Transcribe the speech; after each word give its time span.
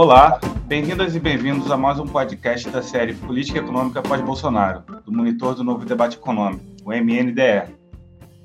Olá, 0.00 0.38
bem-vindas 0.68 1.16
e 1.16 1.18
bem-vindos 1.18 1.72
a 1.72 1.76
mais 1.76 1.98
um 1.98 2.06
podcast 2.06 2.70
da 2.70 2.80
série 2.80 3.14
Política 3.14 3.58
Econômica 3.58 4.00
pós-Bolsonaro, 4.00 4.84
do 5.04 5.10
Monitor 5.10 5.56
do 5.56 5.64
Novo 5.64 5.84
Debate 5.84 6.18
Econômico, 6.18 6.64
o 6.84 6.92
MNDE. 6.92 7.74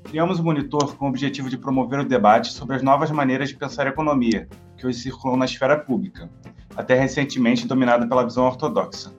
Criamos 0.02 0.40
o 0.40 0.42
monitor 0.42 0.96
com 0.96 1.06
o 1.06 1.08
objetivo 1.08 1.48
de 1.48 1.56
promover 1.56 2.00
o 2.00 2.04
debate 2.04 2.50
sobre 2.50 2.74
as 2.74 2.82
novas 2.82 3.08
maneiras 3.12 3.50
de 3.50 3.54
pensar 3.54 3.86
a 3.86 3.90
economia, 3.90 4.48
que 4.76 4.84
hoje 4.84 4.98
circulam 4.98 5.36
na 5.36 5.44
esfera 5.44 5.78
pública, 5.78 6.28
até 6.74 6.98
recentemente 6.98 7.68
dominada 7.68 8.04
pela 8.04 8.24
visão 8.24 8.46
ortodoxa. 8.46 9.14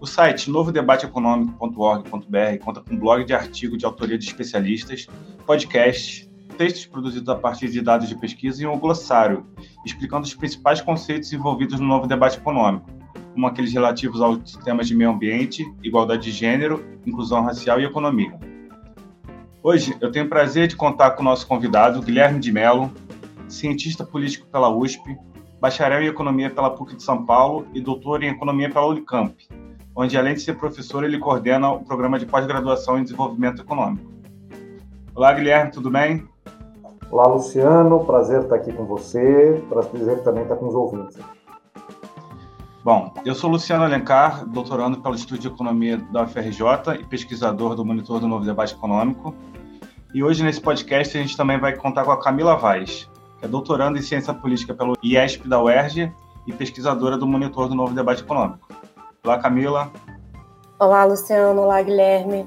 O 0.00 0.06
site 0.06 0.52
novodebateeconômico.org.br 0.52 2.58
conta 2.62 2.82
com 2.82 2.94
um 2.94 2.96
blog 2.96 3.24
de 3.24 3.34
artigo 3.34 3.76
de 3.76 3.84
autoria 3.84 4.16
de 4.16 4.26
especialistas, 4.26 5.08
podcasts, 5.44 6.27
textos 6.58 6.84
produzidos 6.84 7.28
a 7.28 7.36
partir 7.36 7.68
de 7.68 7.80
dados 7.80 8.08
de 8.08 8.16
pesquisa 8.16 8.64
e 8.64 8.66
um 8.66 8.78
glossário, 8.78 9.46
explicando 9.86 10.26
os 10.26 10.34
principais 10.34 10.80
conceitos 10.80 11.32
envolvidos 11.32 11.78
no 11.78 11.86
novo 11.86 12.08
debate 12.08 12.36
econômico, 12.36 12.90
como 13.32 13.46
aqueles 13.46 13.72
relativos 13.72 14.20
aos 14.20 14.54
temas 14.64 14.88
de 14.88 14.94
meio 14.96 15.10
ambiente, 15.10 15.64
igualdade 15.84 16.24
de 16.24 16.32
gênero, 16.32 16.84
inclusão 17.06 17.44
racial 17.44 17.80
e 17.80 17.84
economia. 17.84 18.36
Hoje 19.62 19.96
eu 20.00 20.10
tenho 20.10 20.26
o 20.26 20.28
prazer 20.28 20.66
de 20.66 20.74
contar 20.74 21.12
com 21.12 21.22
o 21.22 21.24
nosso 21.24 21.46
convidado, 21.46 22.02
Guilherme 22.02 22.40
de 22.40 22.50
Mello, 22.50 22.92
cientista 23.46 24.04
político 24.04 24.48
pela 24.48 24.68
USP, 24.68 25.16
bacharel 25.60 26.02
em 26.02 26.06
economia 26.06 26.50
pela 26.50 26.70
PUC 26.70 26.96
de 26.96 27.02
São 27.04 27.24
Paulo 27.24 27.68
e 27.72 27.80
doutor 27.80 28.24
em 28.24 28.30
economia 28.30 28.68
pela 28.68 28.86
Unicamp, 28.86 29.32
onde, 29.94 30.18
além 30.18 30.34
de 30.34 30.40
ser 30.40 30.54
professor, 30.54 31.04
ele 31.04 31.18
coordena 31.18 31.70
o 31.70 31.84
programa 31.84 32.18
de 32.18 32.26
pós-graduação 32.26 32.98
em 32.98 33.04
desenvolvimento 33.04 33.62
econômico. 33.62 34.12
Olá, 35.14 35.32
Guilherme, 35.32 35.70
tudo 35.70 35.90
bem? 35.90 36.28
Olá, 37.10 37.26
Luciano, 37.26 38.04
prazer 38.04 38.42
estar 38.42 38.56
aqui 38.56 38.70
com 38.70 38.84
você, 38.84 39.64
prazer 39.70 40.22
também 40.22 40.42
estar 40.42 40.56
com 40.56 40.68
os 40.68 40.74
ouvintes. 40.74 41.16
Bom, 42.84 43.14
eu 43.24 43.34
sou 43.34 43.48
Luciano 43.48 43.82
Alencar, 43.82 44.46
doutorando 44.46 45.00
pelo 45.00 45.14
Instituto 45.14 45.40
de 45.40 45.48
Economia 45.48 45.96
da 46.12 46.24
UFRJ 46.24 47.00
e 47.00 47.04
pesquisador 47.04 47.74
do 47.74 47.82
Monitor 47.82 48.20
do 48.20 48.28
Novo 48.28 48.44
Debate 48.44 48.74
Econômico. 48.74 49.34
E 50.12 50.22
hoje, 50.22 50.44
nesse 50.44 50.60
podcast, 50.60 51.16
a 51.16 51.20
gente 51.22 51.34
também 51.34 51.58
vai 51.58 51.74
contar 51.74 52.04
com 52.04 52.12
a 52.12 52.20
Camila 52.20 52.56
Vaz, 52.56 53.08
que 53.38 53.46
é 53.46 53.48
doutoranda 53.48 53.98
em 53.98 54.02
Ciência 54.02 54.34
Política 54.34 54.74
pelo 54.74 54.94
IESP 55.02 55.48
da 55.48 55.62
UERJ 55.62 56.12
e 56.46 56.52
pesquisadora 56.52 57.16
do 57.16 57.26
Monitor 57.26 57.68
do 57.68 57.74
Novo 57.74 57.94
Debate 57.94 58.22
Econômico. 58.22 58.68
Olá, 59.24 59.38
Camila. 59.38 59.90
Olá, 60.78 61.06
Luciano. 61.06 61.62
Olá, 61.62 61.80
Guilherme. 61.80 62.46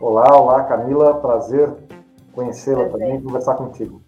Olá, 0.00 0.36
olá, 0.36 0.64
Camila. 0.64 1.14
Prazer 1.14 1.91
conhecê-la 2.32 2.88
também 2.88 3.16
e 3.16 3.22
conversar 3.22 3.54
contigo. 3.54 4.02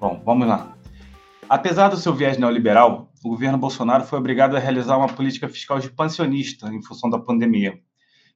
Bom, 0.00 0.20
vamos 0.24 0.46
lá. 0.46 0.76
Apesar 1.48 1.88
do 1.88 1.96
seu 1.96 2.12
viés 2.14 2.36
neoliberal, 2.36 3.08
o 3.24 3.30
governo 3.30 3.58
Bolsonaro 3.58 4.04
foi 4.04 4.18
obrigado 4.18 4.56
a 4.56 4.60
realizar 4.60 4.96
uma 4.96 5.08
política 5.08 5.48
fiscal 5.48 5.78
expansionista 5.78 6.68
em 6.68 6.82
função 6.82 7.08
da 7.08 7.18
pandemia 7.18 7.80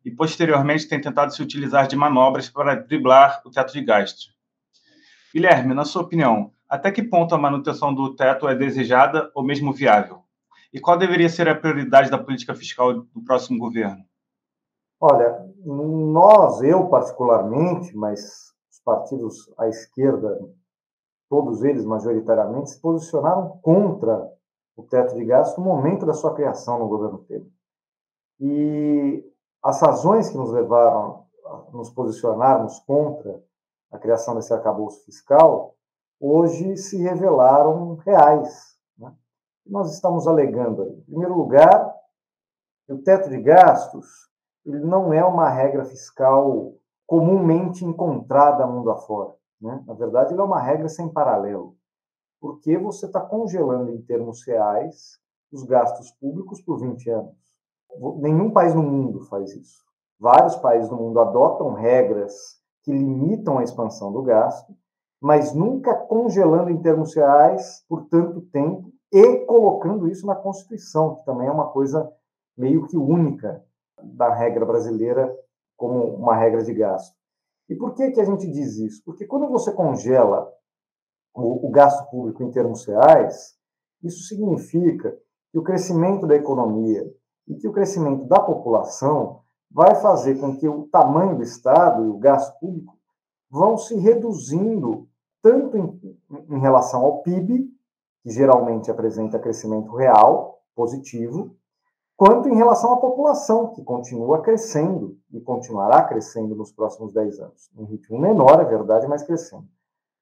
e, 0.05 0.11
posteriormente, 0.11 0.89
tem 0.89 1.01
tentado 1.01 1.33
se 1.35 1.43
utilizar 1.43 1.87
de 1.87 1.95
manobras 1.95 2.49
para 2.49 2.75
driblar 2.75 3.43
o 3.45 3.51
teto 3.51 3.73
de 3.73 3.83
gastos. 3.83 4.35
Guilherme, 5.33 5.75
na 5.75 5.85
sua 5.85 6.03
opinião, 6.03 6.53
até 6.69 6.91
que 6.91 7.03
ponto 7.03 7.35
a 7.35 7.39
manutenção 7.39 7.95
do 7.95 8.15
teto 8.17 8.49
é 8.49 8.55
desejada 8.55 9.31
ou 9.35 9.45
mesmo 9.45 9.73
viável? 9.73 10.23
E 10.73 10.81
qual 10.81 10.97
deveria 10.97 11.29
ser 11.29 11.49
a 11.49 11.55
prioridade 11.55 12.11
da 12.11 12.19
política 12.19 12.55
fiscal 12.55 12.95
do 12.95 13.23
próximo 13.25 13.59
governo? 13.59 14.03
Olha, 14.99 15.37
nós, 15.65 16.63
eu 16.63 16.89
particularmente, 16.89 17.95
mas 17.95 18.52
partidos 18.85 19.53
à 19.59 19.69
esquerda, 19.69 20.39
todos 21.29 21.63
eles 21.63 21.85
majoritariamente, 21.85 22.71
se 22.71 22.81
posicionaram 22.81 23.59
contra 23.63 24.31
o 24.77 24.83
teto 24.83 25.15
de 25.15 25.25
gastos 25.25 25.59
no 25.59 25.65
momento 25.65 26.05
da 26.05 26.15
sua 26.15 26.35
criação 26.35 26.79
no 26.79 26.89
governo 26.89 27.19
Temer. 27.25 27.51
E 28.41 29.25
as 29.63 29.81
razões 29.81 30.29
que 30.29 30.37
nos 30.37 30.51
levaram 30.51 31.27
a 31.45 31.71
nos 31.73 31.91
posicionarmos 31.91 32.81
contra 32.81 33.43
a 33.91 33.99
criação 33.99 34.35
desse 34.35 34.53
arcabouço 34.53 35.05
fiscal 35.05 35.75
hoje 36.21 36.77
se 36.77 36.97
revelaram 36.97 37.97
reais 37.97 38.73
nós 39.67 39.93
estamos 39.95 40.27
alegando? 40.27 40.83
Em 40.83 41.03
primeiro 41.03 41.35
lugar, 41.35 41.95
o 42.89 42.99
teto 42.99 43.29
de 43.29 43.41
gastos 43.41 44.31
ele 44.65 44.81
não 44.81 45.13
é 45.13 45.25
uma 45.25 45.49
regra 45.49 45.85
fiscal 45.85 46.75
comumente 47.13 47.85
encontrada 47.85 48.67
mundo 48.67 48.91
afora. 48.91 49.35
Né? 49.61 49.85
Na 49.87 49.93
verdade, 49.93 50.33
ele 50.33 50.41
é 50.41 50.45
uma 50.45 50.63
regra 50.63 50.89
sem 50.89 51.13
paralelo, 51.13 51.77
porque 52.41 52.79
você 52.79 53.05
está 53.05 53.21
congelando 53.21 53.91
em 53.91 54.01
termos 54.01 54.43
reais 54.47 55.19
os 55.53 55.63
gastos 55.63 56.11
públicos 56.13 56.63
por 56.63 56.81
20 56.81 57.11
anos. 57.11 57.37
Nenhum 58.17 58.51
país 58.51 58.75
no 58.75 58.83
mundo 58.83 59.27
faz 59.27 59.55
isso. 59.55 59.85
Vários 60.19 60.57
países 60.57 60.89
no 60.89 60.97
mundo 60.97 61.21
adotam 61.21 61.75
regras 61.75 62.33
que 62.83 62.91
limitam 62.91 63.59
a 63.59 63.63
expansão 63.63 64.11
do 64.11 64.23
gasto, 64.23 64.75
mas 65.21 65.53
nunca 65.53 65.95
congelando 65.95 66.71
em 66.71 66.81
termos 66.81 67.15
reais 67.15 67.85
por 67.87 68.07
tanto 68.07 68.41
tempo 68.41 68.91
e 69.13 69.45
colocando 69.45 70.09
isso 70.09 70.27
na 70.27 70.35
Constituição, 70.35 71.17
que 71.17 71.27
também 71.27 71.47
é 71.47 71.53
uma 71.53 71.69
coisa 71.69 72.11
meio 72.57 72.87
que 72.87 72.97
única 72.97 73.63
da 74.03 74.33
regra 74.33 74.65
brasileira 74.65 75.31
como 75.83 76.15
uma 76.15 76.37
regra 76.37 76.63
de 76.63 76.73
gasto. 76.73 77.13
E 77.69 77.75
por 77.75 77.93
que, 77.95 78.13
que 78.13 78.21
a 78.21 78.25
gente 78.25 78.47
diz 78.47 78.77
isso? 78.77 79.03
Porque 79.05 79.27
quando 79.27 79.49
você 79.49 79.73
congela 79.73 80.49
o, 81.35 81.67
o 81.67 81.71
gasto 81.73 82.09
público 82.09 82.41
em 82.45 82.53
termos 82.53 82.87
reais, 82.87 83.57
isso 84.01 84.29
significa 84.29 85.13
que 85.51 85.59
o 85.59 85.63
crescimento 85.65 86.25
da 86.25 86.37
economia 86.37 87.05
e 87.49 87.57
que 87.57 87.67
o 87.67 87.73
crescimento 87.73 88.27
da 88.27 88.39
população 88.39 89.41
vai 89.69 89.97
fazer 89.97 90.39
com 90.39 90.57
que 90.57 90.69
o 90.69 90.87
tamanho 90.87 91.37
do 91.37 91.43
Estado 91.43 92.05
e 92.05 92.09
o 92.09 92.19
gasto 92.19 92.57
público 92.61 92.97
vão 93.51 93.77
se 93.77 93.97
reduzindo 93.97 95.09
tanto 95.43 95.77
em, 95.77 96.17
em 96.49 96.61
relação 96.61 97.05
ao 97.05 97.23
PIB 97.23 97.69
que 98.23 98.31
geralmente 98.31 98.89
apresenta 98.89 99.37
crescimento 99.37 99.97
real, 99.97 100.63
positivo, 100.77 101.57
quanto 102.25 102.49
em 102.49 102.55
relação 102.55 102.93
à 102.93 102.99
população, 102.99 103.73
que 103.73 103.83
continua 103.83 104.43
crescendo 104.43 105.19
e 105.33 105.41
continuará 105.41 106.05
crescendo 106.05 106.55
nos 106.55 106.71
próximos 106.71 107.13
10 107.13 107.41
anos. 107.41 107.69
Em 107.77 107.85
ritmo 107.85 108.17
menor, 108.17 108.61
é 108.61 108.65
verdade, 108.65 109.09
mas 109.09 109.25
crescendo. 109.25 109.67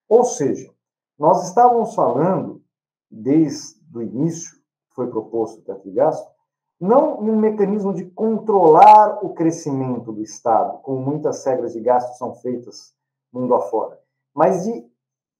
Ou 0.08 0.24
seja, 0.24 0.72
nós 1.18 1.46
estávamos 1.46 1.94
falando, 1.94 2.62
desde 3.10 3.78
o 3.94 4.00
início, 4.00 4.56
foi 4.94 5.10
proposto 5.10 5.58
o 5.58 5.62
teto 5.62 5.92
gasto, 5.92 6.26
não 6.80 7.20
um 7.20 7.36
mecanismo 7.36 7.92
de 7.92 8.06
controlar 8.06 9.22
o 9.22 9.34
crescimento 9.34 10.10
do 10.10 10.22
Estado, 10.22 10.78
como 10.78 11.02
muitas 11.02 11.44
regras 11.44 11.74
de 11.74 11.80
gasto 11.82 12.16
são 12.16 12.34
feitas 12.36 12.94
mundo 13.30 13.54
afora, 13.54 14.00
mas 14.34 14.64
de 14.64 14.90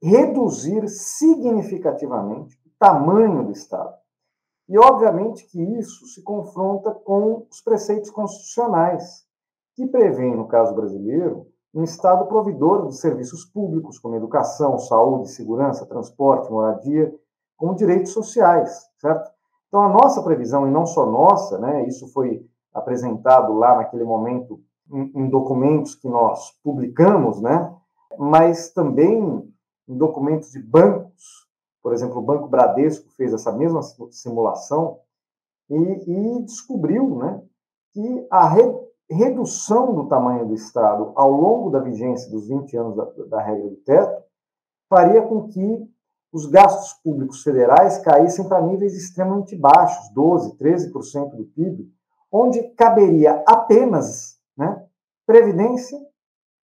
reduzir 0.02 0.86
significativamente 0.90 2.54
o 2.66 2.70
tamanho 2.78 3.46
do 3.46 3.50
Estado. 3.50 3.99
E, 4.70 4.78
obviamente, 4.78 5.46
que 5.48 5.60
isso 5.60 6.06
se 6.06 6.22
confronta 6.22 6.92
com 6.92 7.44
os 7.50 7.60
preceitos 7.60 8.08
constitucionais, 8.08 9.24
que 9.74 9.84
prevêem, 9.84 10.36
no 10.36 10.46
caso 10.46 10.72
brasileiro, 10.76 11.48
um 11.74 11.82
Estado 11.82 12.24
provedor 12.26 12.86
de 12.86 12.96
serviços 12.96 13.44
públicos, 13.44 13.98
como 13.98 14.14
educação, 14.14 14.78
saúde, 14.78 15.30
segurança, 15.30 15.86
transporte, 15.86 16.52
moradia, 16.52 17.12
como 17.56 17.74
direitos 17.74 18.12
sociais, 18.12 18.88
certo? 19.00 19.28
Então, 19.66 19.82
a 19.82 19.88
nossa 19.88 20.22
previsão, 20.22 20.68
e 20.68 20.70
não 20.70 20.86
só 20.86 21.04
nossa, 21.04 21.58
né, 21.58 21.84
isso 21.88 22.06
foi 22.12 22.46
apresentado 22.72 23.52
lá 23.54 23.74
naquele 23.74 24.04
momento 24.04 24.60
em, 24.88 25.10
em 25.16 25.28
documentos 25.28 25.96
que 25.96 26.08
nós 26.08 26.52
publicamos, 26.62 27.40
né, 27.40 27.74
mas 28.16 28.70
também 28.72 29.52
em 29.88 29.96
documentos 29.96 30.52
de 30.52 30.62
bancos, 30.62 31.49
por 31.82 31.92
exemplo, 31.92 32.18
o 32.18 32.22
Banco 32.22 32.48
Bradesco 32.48 33.10
fez 33.16 33.32
essa 33.32 33.52
mesma 33.52 33.80
simulação 34.10 34.98
e, 35.68 35.74
e 35.76 36.42
descobriu 36.42 37.16
né, 37.16 37.42
que 37.92 38.26
a 38.30 38.48
re, 38.48 38.62
redução 39.10 39.94
do 39.94 40.06
tamanho 40.06 40.46
do 40.46 40.54
Estado 40.54 41.12
ao 41.14 41.30
longo 41.30 41.70
da 41.70 41.80
vigência 41.80 42.30
dos 42.30 42.48
20 42.48 42.76
anos 42.76 42.96
da, 42.96 43.04
da 43.28 43.42
regra 43.42 43.68
do 43.68 43.76
teto 43.76 44.22
faria 44.88 45.22
com 45.22 45.48
que 45.48 45.88
os 46.32 46.46
gastos 46.46 46.92
públicos 47.02 47.42
federais 47.42 47.98
caíssem 47.98 48.46
para 48.46 48.62
níveis 48.62 48.94
extremamente 48.94 49.56
baixos, 49.56 50.12
12%, 50.14 50.56
13% 50.56 51.30
do 51.30 51.44
PIB, 51.44 51.90
onde 52.30 52.62
caberia 52.74 53.42
apenas 53.46 54.38
né, 54.56 54.84
previdência 55.26 55.98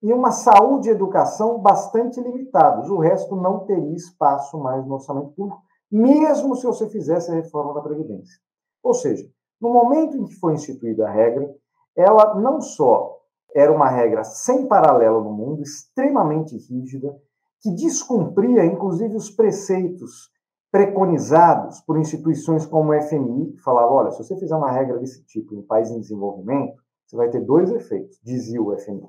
e 0.02 0.12
uma 0.12 0.30
saúde 0.30 0.88
e 0.88 0.92
educação 0.92 1.58
bastante 1.60 2.20
limitados. 2.20 2.88
O 2.88 2.98
resto 2.98 3.36
não 3.36 3.66
teria 3.66 3.94
espaço 3.94 4.58
mais 4.58 4.84
no 4.86 4.94
orçamento 4.94 5.30
público, 5.32 5.62
mesmo 5.90 6.54
se 6.56 6.66
você 6.66 6.88
fizesse 6.88 7.30
a 7.30 7.34
reforma 7.34 7.74
da 7.74 7.82
Previdência. 7.82 8.40
Ou 8.82 8.94
seja, 8.94 9.28
no 9.60 9.70
momento 9.70 10.16
em 10.16 10.24
que 10.24 10.34
foi 10.36 10.54
instituída 10.54 11.06
a 11.06 11.10
regra, 11.10 11.54
ela 11.96 12.34
não 12.34 12.60
só 12.60 13.18
era 13.54 13.72
uma 13.72 13.88
regra 13.88 14.24
sem 14.24 14.66
paralelo 14.66 15.22
no 15.22 15.32
mundo, 15.32 15.62
extremamente 15.62 16.56
rígida, 16.56 17.14
que 17.60 17.70
descumpria, 17.74 18.64
inclusive, 18.64 19.14
os 19.14 19.30
preceitos 19.30 20.30
preconizados 20.70 21.80
por 21.80 21.98
instituições 21.98 22.64
como 22.64 22.92
o 22.92 23.02
FMI, 23.02 23.52
que 23.52 23.62
falavam, 23.62 23.96
olha, 23.96 24.10
se 24.12 24.18
você 24.22 24.36
fizer 24.38 24.54
uma 24.54 24.70
regra 24.70 24.98
desse 24.98 25.24
tipo 25.24 25.54
em 25.54 25.58
um 25.58 25.66
país 25.66 25.90
em 25.90 26.00
desenvolvimento, 26.00 26.80
você 27.04 27.16
vai 27.16 27.28
ter 27.28 27.40
dois 27.40 27.70
efeitos, 27.72 28.20
dizia 28.22 28.62
o 28.62 28.74
FMI, 28.78 29.08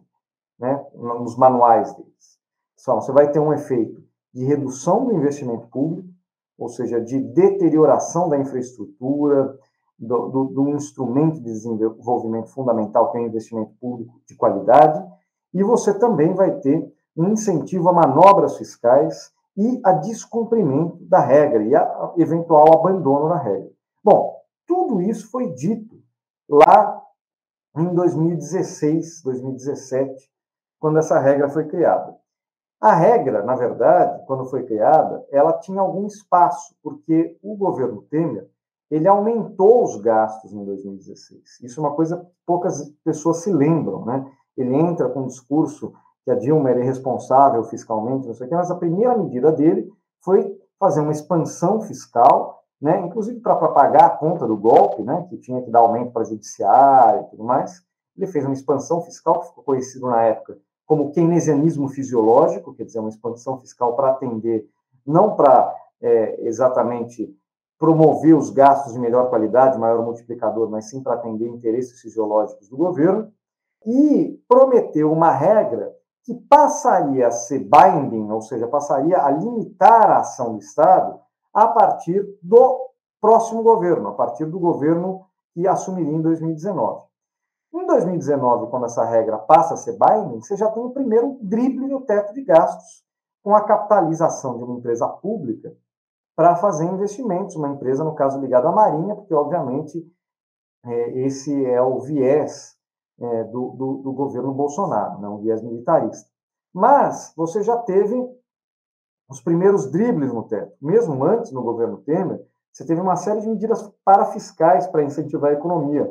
né, 0.61 0.79
nos 0.93 1.35
manuais 1.35 1.93
deles. 1.95 2.39
Só, 2.77 2.95
você 2.95 3.11
vai 3.11 3.31
ter 3.31 3.39
um 3.39 3.51
efeito 3.51 4.01
de 4.33 4.45
redução 4.45 5.05
do 5.05 5.13
investimento 5.13 5.67
público, 5.67 6.07
ou 6.57 6.69
seja, 6.69 7.01
de 7.01 7.19
deterioração 7.19 8.29
da 8.29 8.37
infraestrutura, 8.37 9.57
do, 9.97 10.29
do, 10.29 10.43
do, 10.45 10.69
instrumento 10.69 11.35
de 11.35 11.43
desenvolvimento 11.43 12.49
fundamental, 12.49 13.11
que 13.11 13.17
é 13.17 13.21
o 13.21 13.25
investimento 13.25 13.71
público 13.79 14.21
de 14.27 14.35
qualidade, 14.35 15.03
e 15.53 15.63
você 15.63 15.97
também 15.97 16.33
vai 16.33 16.59
ter 16.59 16.91
um 17.15 17.29
incentivo 17.29 17.89
a 17.89 17.93
manobras 17.93 18.57
fiscais 18.57 19.31
e 19.57 19.81
a 19.83 19.91
descumprimento 19.91 21.03
da 21.05 21.19
regra 21.19 21.63
e 21.63 21.75
a 21.75 22.13
eventual 22.17 22.73
abandono 22.73 23.29
da 23.29 23.37
regra. 23.37 23.69
Bom, 24.03 24.37
tudo 24.65 25.01
isso 25.01 25.29
foi 25.29 25.51
dito 25.53 26.01
lá 26.49 27.01
em 27.75 27.93
2016, 27.93 29.21
2017, 29.23 30.30
quando 30.81 30.97
essa 30.97 31.19
regra 31.19 31.47
foi 31.47 31.67
criada. 31.67 32.17
A 32.81 32.95
regra, 32.95 33.43
na 33.43 33.55
verdade, 33.55 34.25
quando 34.25 34.47
foi 34.47 34.63
criada, 34.63 35.23
ela 35.31 35.53
tinha 35.53 35.79
algum 35.79 36.07
espaço, 36.07 36.75
porque 36.81 37.37
o 37.43 37.55
governo 37.55 38.01
Temer 38.09 38.49
ele 38.89 39.07
aumentou 39.07 39.83
os 39.83 39.95
gastos 40.01 40.51
em 40.51 40.65
2016. 40.65 41.61
Isso 41.61 41.79
é 41.79 41.83
uma 41.83 41.95
coisa 41.95 42.17
que 42.17 42.25
poucas 42.45 42.91
pessoas 43.05 43.37
se 43.37 43.53
lembram, 43.53 44.03
né? 44.03 44.29
Ele 44.57 44.75
entra 44.75 45.07
com 45.07 45.21
um 45.21 45.27
discurso 45.27 45.93
que 46.25 46.31
a 46.31 46.35
Dilma 46.35 46.71
era 46.71 46.81
irresponsável 46.81 47.63
fiscalmente, 47.63 48.27
não 48.27 48.33
sei 48.33 48.47
o 48.47 48.49
quê, 48.49 48.55
mas 48.55 48.69
a 48.69 48.75
primeira 48.75 49.17
medida 49.17 49.49
dele 49.49 49.89
foi 50.21 50.59
fazer 50.77 50.99
uma 50.99 51.13
expansão 51.13 51.79
fiscal, 51.81 52.65
né? 52.81 52.99
Inclusive 52.99 53.39
para 53.39 53.55
pagar 53.55 54.07
a 54.07 54.17
conta 54.17 54.45
do 54.45 54.57
golpe, 54.57 55.03
né? 55.03 55.25
Que 55.29 55.37
tinha 55.37 55.61
que 55.61 55.69
dar 55.69 55.79
aumento 55.79 56.11
para 56.11 56.25
judiciário 56.25 57.21
e 57.21 57.29
tudo 57.29 57.45
mais. 57.45 57.81
Ele 58.17 58.27
fez 58.27 58.43
uma 58.43 58.53
expansão 58.53 59.01
fiscal 59.03 59.39
que 59.39 59.47
ficou 59.47 59.63
conhecido 59.63 60.07
na 60.07 60.23
época 60.23 60.57
como 60.91 61.13
keynesianismo 61.13 61.87
fisiológico, 61.87 62.73
quer 62.73 62.83
dizer, 62.83 62.99
uma 62.99 63.07
expansão 63.07 63.57
fiscal 63.61 63.95
para 63.95 64.09
atender, 64.09 64.67
não 65.07 65.37
para 65.37 65.73
é, 66.01 66.45
exatamente 66.45 67.33
promover 67.79 68.35
os 68.35 68.49
gastos 68.49 68.91
de 68.91 68.99
melhor 68.99 69.29
qualidade, 69.29 69.79
maior 69.79 70.03
multiplicador, 70.03 70.69
mas 70.69 70.89
sim 70.89 71.01
para 71.01 71.13
atender 71.13 71.47
interesses 71.47 72.01
fisiológicos 72.01 72.67
do 72.67 72.75
governo, 72.75 73.31
e 73.85 74.37
prometeu 74.49 75.09
uma 75.09 75.31
regra 75.31 75.95
que 76.25 76.33
passaria 76.33 77.27
a 77.27 77.31
ser 77.31 77.59
binding, 77.59 78.29
ou 78.29 78.41
seja, 78.41 78.67
passaria 78.67 79.17
a 79.17 79.31
limitar 79.31 80.11
a 80.11 80.17
ação 80.17 80.55
do 80.55 80.59
Estado 80.59 81.17
a 81.53 81.69
partir 81.69 82.37
do 82.43 82.89
próximo 83.21 83.63
governo, 83.63 84.09
a 84.09 84.13
partir 84.13 84.43
do 84.43 84.59
governo 84.59 85.25
que 85.53 85.65
assumiria 85.65 86.11
em 86.17 86.21
2019. 86.21 87.10
Em 87.73 87.85
2019, 87.85 88.69
quando 88.69 88.85
essa 88.85 89.05
regra 89.05 89.37
passa 89.37 89.75
a 89.75 89.77
ser 89.77 89.97
binding, 89.97 90.41
você 90.41 90.57
já 90.57 90.69
tem 90.69 90.83
o 90.83 90.91
primeiro 90.91 91.37
drible 91.41 91.87
no 91.87 92.01
teto 92.01 92.33
de 92.33 92.43
gastos, 92.43 93.03
com 93.41 93.55
a 93.55 93.63
capitalização 93.63 94.57
de 94.57 94.63
uma 94.63 94.77
empresa 94.77 95.07
pública 95.07 95.73
para 96.35 96.55
fazer 96.55 96.85
investimentos, 96.85 97.55
uma 97.55 97.69
empresa, 97.69 98.03
no 98.03 98.13
caso, 98.13 98.39
ligada 98.39 98.69
à 98.69 98.71
Marinha, 98.71 99.15
porque, 99.15 99.33
obviamente, 99.33 100.05
é, 100.85 101.19
esse 101.21 101.65
é 101.65 101.81
o 101.81 101.99
viés 101.99 102.75
é, 103.19 103.43
do, 103.45 103.69
do, 103.71 103.93
do, 104.03 104.13
governo 104.13 104.53
Bolsonaro, 104.53 105.21
não 105.21 105.21
né, 105.21 105.29
um 105.29 105.41
viés 105.41 105.61
militarista. 105.61 106.29
Mas 106.73 107.33
você 107.35 107.63
já 107.63 107.77
teve 107.77 108.15
os 109.29 109.41
primeiros 109.41 109.89
dribles 109.91 110.33
no 110.33 110.43
teto. 110.43 110.75
Mesmo 110.81 111.23
antes, 111.23 111.51
no 111.51 111.61
governo 111.61 111.97
Temer, 111.97 112.43
você 112.71 112.85
teve 112.85 113.01
uma 113.01 113.15
série 113.15 113.41
de 113.41 113.49
medidas 113.49 113.87
parafiscais 114.03 114.87
para 114.87 115.03
incentivar 115.03 115.51
a 115.51 115.53
economia, 115.53 116.09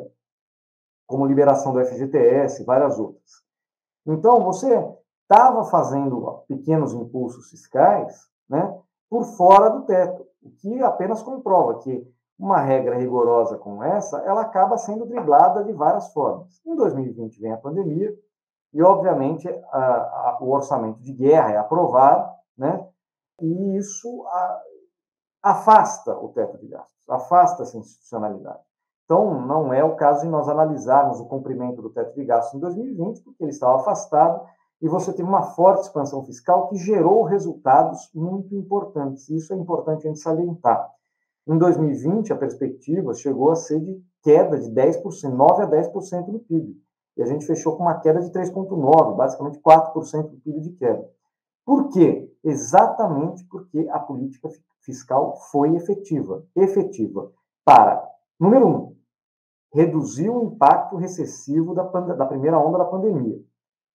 como 1.11 1.25
liberação 1.25 1.73
do 1.73 1.85
FGTS 1.85 2.63
várias 2.63 2.97
outras. 2.97 3.43
Então, 4.07 4.39
você 4.43 4.83
estava 5.23 5.65
fazendo 5.65 6.43
pequenos 6.47 6.93
impulsos 6.93 7.49
fiscais, 7.49 8.27
né, 8.49 8.75
por 9.09 9.25
fora 9.35 9.69
do 9.69 9.85
teto, 9.85 10.25
o 10.41 10.49
que 10.49 10.81
apenas 10.81 11.21
comprova 11.21 11.79
que 11.79 12.09
uma 12.39 12.59
regra 12.59 12.97
rigorosa 12.97 13.57
como 13.57 13.83
essa, 13.83 14.17
ela 14.19 14.41
acaba 14.41 14.77
sendo 14.77 15.05
driblada 15.05 15.63
de 15.63 15.73
várias 15.73 16.11
formas. 16.11 16.59
Em 16.65 16.75
2020 16.75 17.39
vem 17.39 17.51
a 17.51 17.57
pandemia 17.57 18.11
e, 18.73 18.81
obviamente, 18.81 19.47
a, 19.71 19.79
a, 19.79 20.37
o 20.41 20.49
orçamento 20.49 20.99
de 21.01 21.13
guerra 21.13 21.51
é 21.51 21.57
aprovado, 21.57 22.33
né? 22.57 22.87
E 23.39 23.77
isso 23.77 24.25
a, 24.27 24.61
afasta 25.43 26.17
o 26.17 26.29
teto 26.29 26.57
de 26.57 26.67
gastos, 26.67 27.09
afasta 27.09 27.63
essa 27.63 27.77
institucionalidade. 27.77 28.70
Então, 29.11 29.45
não 29.45 29.73
é 29.73 29.83
o 29.83 29.97
caso 29.97 30.21
de 30.21 30.29
nós 30.29 30.47
analisarmos 30.47 31.19
o 31.19 31.25
cumprimento 31.25 31.81
do 31.81 31.89
teto 31.89 32.15
de 32.15 32.23
gastos 32.23 32.53
em 32.53 32.61
2020, 32.61 33.21
porque 33.23 33.43
ele 33.43 33.51
estava 33.51 33.75
afastado 33.75 34.41
e 34.81 34.87
você 34.87 35.11
teve 35.11 35.27
uma 35.27 35.41
forte 35.41 35.81
expansão 35.81 36.23
fiscal 36.23 36.69
que 36.69 36.77
gerou 36.77 37.23
resultados 37.23 38.09
muito 38.15 38.55
importantes. 38.55 39.27
Isso 39.27 39.53
é 39.53 39.57
importante 39.57 40.07
a 40.07 40.09
gente 40.09 40.21
salientar. 40.21 40.89
Em 41.45 41.57
2020, 41.57 42.31
a 42.31 42.37
perspectiva 42.37 43.13
chegou 43.13 43.51
a 43.51 43.55
ser 43.57 43.81
de 43.81 44.01
queda 44.23 44.57
de 44.57 44.71
10%, 44.71 45.03
9 45.29 45.63
a 45.63 45.67
10% 45.67 46.31
do 46.31 46.39
PIB. 46.39 46.77
E 47.17 47.21
a 47.21 47.25
gente 47.25 47.45
fechou 47.45 47.75
com 47.75 47.83
uma 47.83 47.99
queda 47.99 48.21
de 48.21 48.31
3,9%, 48.31 49.17
basicamente 49.17 49.59
4% 49.59 50.29
do 50.29 50.37
PIB 50.37 50.61
de 50.61 50.69
queda. 50.77 51.05
Por 51.65 51.89
quê? 51.89 52.31
Exatamente 52.41 53.45
porque 53.47 53.89
a 53.91 53.99
política 53.99 54.47
fiscal 54.79 55.35
foi 55.51 55.75
efetiva. 55.75 56.45
Efetiva 56.55 57.29
para, 57.65 58.01
número 58.39 58.67
um, 58.67 59.00
reduzir 59.73 60.29
o 60.29 60.43
impacto 60.43 60.97
recessivo 60.97 61.73
da, 61.73 61.83
da 61.83 62.25
primeira 62.25 62.59
onda 62.59 62.77
da 62.77 62.85
pandemia. 62.85 63.39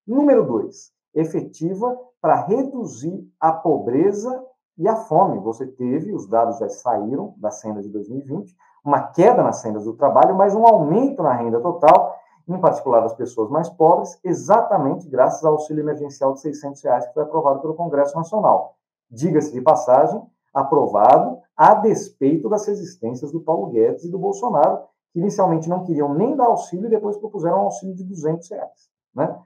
Número 0.06 0.44
dois, 0.46 0.92
efetiva 1.14 1.96
para 2.20 2.46
reduzir 2.46 3.26
a 3.40 3.52
pobreza 3.52 4.44
e 4.78 4.88
a 4.88 4.96
fome. 4.96 5.38
Você 5.40 5.66
teve, 5.66 6.12
os 6.12 6.28
dados 6.28 6.58
já 6.58 6.68
saíram 6.68 7.34
da 7.38 7.50
senda 7.50 7.82
de 7.82 7.88
2020, 7.88 8.54
uma 8.84 9.02
queda 9.02 9.42
nas 9.42 9.60
sendas 9.60 9.84
do 9.84 9.94
trabalho, 9.94 10.34
mas 10.34 10.54
um 10.54 10.66
aumento 10.66 11.22
na 11.22 11.32
renda 11.32 11.60
total, 11.60 12.14
em 12.48 12.60
particular 12.60 13.00
das 13.00 13.14
pessoas 13.14 13.50
mais 13.50 13.68
pobres, 13.68 14.18
exatamente 14.22 15.08
graças 15.08 15.44
ao 15.44 15.54
auxílio 15.54 15.82
emergencial 15.82 16.34
de 16.34 16.40
600 16.40 16.82
reais 16.84 17.06
que 17.06 17.14
foi 17.14 17.24
aprovado 17.24 17.60
pelo 17.60 17.74
Congresso 17.74 18.16
Nacional. 18.16 18.76
Diga-se 19.10 19.52
de 19.52 19.60
passagem, 19.60 20.22
aprovado 20.54 21.38
a 21.56 21.74
despeito 21.74 22.48
das 22.48 22.66
resistências 22.66 23.32
do 23.32 23.40
Paulo 23.40 23.68
Guedes 23.68 24.04
e 24.04 24.10
do 24.10 24.18
Bolsonaro, 24.18 24.80
inicialmente 25.18 25.68
não 25.68 25.84
queriam 25.84 26.14
nem 26.14 26.36
dar 26.36 26.46
auxílio 26.46 26.86
e 26.86 26.90
depois 26.90 27.16
propuseram 27.16 27.56
um 27.56 27.62
auxílio 27.62 27.94
de 27.94 28.04
200 28.04 28.50
reais. 28.50 28.90
Né? 29.14 29.38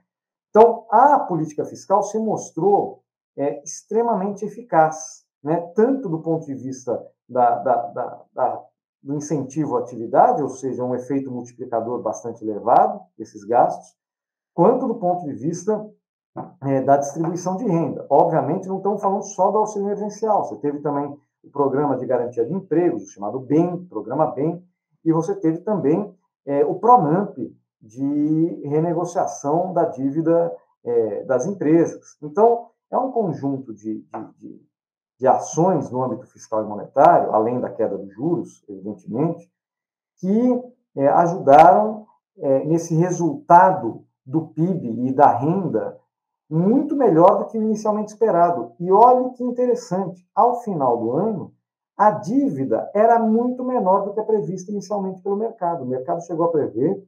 Então, 0.50 0.84
a 0.90 1.18
política 1.20 1.64
fiscal 1.64 2.02
se 2.02 2.18
mostrou 2.18 3.02
é, 3.36 3.62
extremamente 3.62 4.44
eficaz, 4.44 5.24
né? 5.42 5.60
tanto 5.74 6.08
do 6.08 6.20
ponto 6.20 6.44
de 6.44 6.54
vista 6.54 7.00
da, 7.28 7.56
da, 7.60 7.86
da, 7.86 8.22
da, 8.34 8.64
do 9.00 9.14
incentivo 9.14 9.76
à 9.76 9.80
atividade, 9.80 10.42
ou 10.42 10.48
seja, 10.48 10.84
um 10.84 10.94
efeito 10.94 11.30
multiplicador 11.30 12.02
bastante 12.02 12.44
elevado 12.44 13.00
desses 13.16 13.44
gastos, 13.44 13.96
quanto 14.52 14.88
do 14.88 14.96
ponto 14.96 15.24
de 15.24 15.32
vista 15.32 15.88
é, 16.62 16.82
da 16.82 16.96
distribuição 16.96 17.56
de 17.56 17.64
renda. 17.64 18.04
Obviamente, 18.10 18.68
não 18.68 18.78
estamos 18.78 19.00
falando 19.00 19.22
só 19.22 19.52
do 19.52 19.58
auxílio 19.58 19.86
emergencial, 19.86 20.44
você 20.44 20.56
teve 20.56 20.80
também 20.80 21.16
o 21.42 21.50
programa 21.50 21.96
de 21.96 22.04
garantia 22.04 22.44
de 22.44 22.52
empregos, 22.52 23.12
chamado 23.12 23.38
BEM, 23.38 23.86
programa 23.86 24.26
BEM, 24.32 24.62
e 25.04 25.12
você 25.12 25.35
teve 25.35 25.59
também 25.59 26.14
é, 26.47 26.64
o 26.64 26.75
PRONAMP, 26.76 27.54
de 27.80 28.61
renegociação 28.64 29.73
da 29.73 29.87
dívida 29.87 30.54
é, 30.85 31.25
das 31.25 31.47
empresas. 31.47 32.16
Então, 32.23 32.69
é 32.90 32.99
um 32.99 33.11
conjunto 33.11 33.73
de, 33.73 34.04
de, 34.37 34.61
de, 35.19 35.26
ações 35.26 35.90
no 35.90 36.02
âmbito 36.02 36.26
fiscal 36.26 36.62
e 36.62 36.69
monetário, 36.69 37.33
além 37.33 37.61
da 37.61 37.71
queda 37.71 37.97
dos 37.97 38.12
juros, 38.12 38.62
evidentemente, 38.69 39.50
que 40.19 40.62
é, 40.97 41.09
ajudaram 41.09 42.07
é, 42.38 42.64
nesse 42.64 42.95
resultado 42.95 44.04
do 44.26 44.49
PIB 44.49 45.09
e 45.09 45.12
da 45.12 45.35
renda 45.38 45.99
muito 46.49 46.97
melhor 46.97 47.38
do 47.38 47.47
que 47.47 47.57
inicialmente 47.57 48.12
esperado. 48.12 48.73
E 48.78 48.90
olhe 48.90 49.30
que 49.30 49.45
interessante, 49.45 50.28
ao 50.35 50.61
final 50.62 50.99
do 50.99 51.12
ano, 51.12 51.54
a 51.97 52.11
dívida 52.11 52.90
era 52.94 53.18
muito 53.18 53.62
menor 53.64 54.04
do 54.04 54.14
que 54.14 54.20
a 54.20 54.25
prevista 54.25 54.70
inicialmente 54.70 55.23
pelo 55.23 55.37
mercado. 55.37 55.85
O 55.85 55.87
mercado 55.87 56.25
chegou 56.25 56.47
a 56.47 56.50
prever 56.50 57.02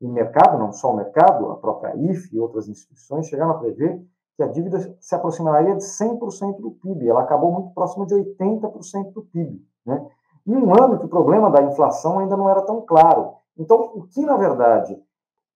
e 0.00 0.06
mercado, 0.06 0.58
não 0.58 0.72
só 0.72 0.92
o 0.92 0.96
mercado, 0.96 1.50
a 1.50 1.56
própria 1.56 1.96
IFE 1.96 2.36
e 2.36 2.40
outras 2.40 2.68
instituições 2.68 3.26
chegaram 3.26 3.52
a 3.52 3.58
prever 3.58 4.04
que 4.36 4.42
a 4.42 4.48
dívida 4.48 4.96
se 5.00 5.14
aproximaria 5.14 5.76
de 5.76 5.84
100% 5.84 6.60
do 6.60 6.72
PIB. 6.72 7.08
Ela 7.08 7.22
acabou 7.22 7.52
muito 7.52 7.72
próxima 7.72 8.04
de 8.04 8.14
80% 8.14 9.12
do 9.12 9.22
PIB. 9.22 9.64
Né? 9.86 10.06
Em 10.46 10.56
um 10.56 10.72
ano 10.74 10.98
que 10.98 11.06
o 11.06 11.08
problema 11.08 11.50
da 11.50 11.62
inflação 11.62 12.18
ainda 12.18 12.36
não 12.36 12.48
era 12.48 12.62
tão 12.62 12.82
claro. 12.82 13.34
Então, 13.56 13.80
o 13.94 14.06
que, 14.08 14.20
na 14.26 14.36
verdade, 14.36 15.00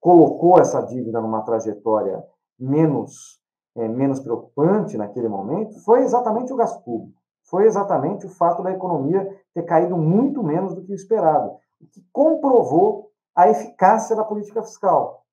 colocou 0.00 0.58
essa 0.58 0.80
dívida 0.80 1.20
numa 1.20 1.42
trajetória 1.42 2.24
menos, 2.58 3.40
é, 3.76 3.88
menos 3.88 4.20
preocupante 4.20 4.96
naquele 4.96 5.28
momento 5.28 5.78
foi 5.84 6.02
exatamente 6.02 6.52
o 6.52 6.56
gasto 6.56 6.82
público. 6.84 7.17
Foi 7.50 7.64
exatamente 7.64 8.26
o 8.26 8.28
fato 8.28 8.62
da 8.62 8.70
economia 8.70 9.28
ter 9.54 9.62
caído 9.62 9.96
muito 9.96 10.42
menos 10.42 10.74
do 10.74 10.82
que 10.82 10.92
o 10.92 10.94
esperado, 10.94 11.50
o 11.80 11.86
que 11.86 12.04
comprovou 12.12 13.10
a 13.34 13.48
eficácia 13.48 14.14
da 14.14 14.24
política 14.24 14.62
fiscal. 14.62 15.24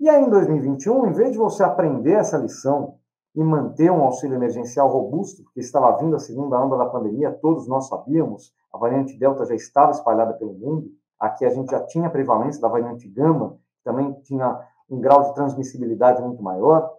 E 0.00 0.08
aí, 0.08 0.22
em 0.22 0.30
2021, 0.30 1.06
em 1.06 1.12
vez 1.12 1.32
de 1.32 1.38
você 1.38 1.62
aprender 1.62 2.12
essa 2.12 2.38
lição 2.38 2.94
e 3.34 3.42
manter 3.42 3.90
um 3.90 4.02
auxílio 4.02 4.36
emergencial 4.36 4.88
robusto, 4.88 5.42
porque 5.42 5.60
estava 5.60 5.96
vindo 5.98 6.16
a 6.16 6.20
segunda 6.20 6.58
onda 6.58 6.76
da 6.76 6.86
pandemia, 6.86 7.32
todos 7.32 7.66
nós 7.68 7.88
sabíamos, 7.88 8.54
a 8.72 8.78
variante 8.78 9.18
Delta 9.18 9.44
já 9.44 9.54
estava 9.54 9.90
espalhada 9.90 10.34
pelo 10.34 10.52
mundo, 10.52 10.88
aqui 11.18 11.44
a 11.44 11.50
gente 11.50 11.70
já 11.70 11.84
tinha 11.84 12.08
prevalência 12.08 12.60
da 12.60 12.68
variante 12.68 13.08
Gama, 13.08 13.58
também 13.84 14.12
tinha 14.22 14.58
um 14.88 15.00
grau 15.00 15.22
de 15.24 15.34
transmissibilidade 15.34 16.22
muito 16.22 16.42
maior, 16.42 16.90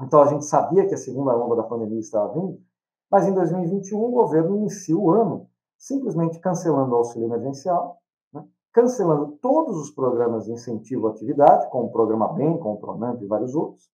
então 0.00 0.22
a 0.22 0.26
gente 0.26 0.44
sabia 0.44 0.86
que 0.86 0.94
a 0.94 0.98
segunda 0.98 1.36
onda 1.36 1.54
da 1.54 1.62
pandemia 1.62 2.00
estava 2.00 2.32
vindo, 2.32 2.60
mas 3.10 3.26
em 3.26 3.34
2021 3.34 3.98
o 3.98 4.10
governo 4.10 4.56
inicia 4.56 4.96
o 4.96 5.10
ano 5.10 5.48
simplesmente 5.78 6.40
cancelando 6.40 6.94
o 6.94 6.98
auxílio 6.98 7.26
emergencial, 7.26 7.98
né? 8.32 8.44
cancelando 8.72 9.38
todos 9.40 9.76
os 9.76 9.90
programas 9.90 10.44
de 10.44 10.52
incentivo 10.52 11.06
à 11.06 11.10
atividade, 11.10 11.68
como 11.70 11.86
o 11.86 11.92
Programa 11.92 12.32
BEM, 12.32 12.58
como 12.58 12.74
o 12.74 12.80
PRONAMP 12.80 13.22
e 13.22 13.26
vários 13.26 13.54
outros, 13.54 13.88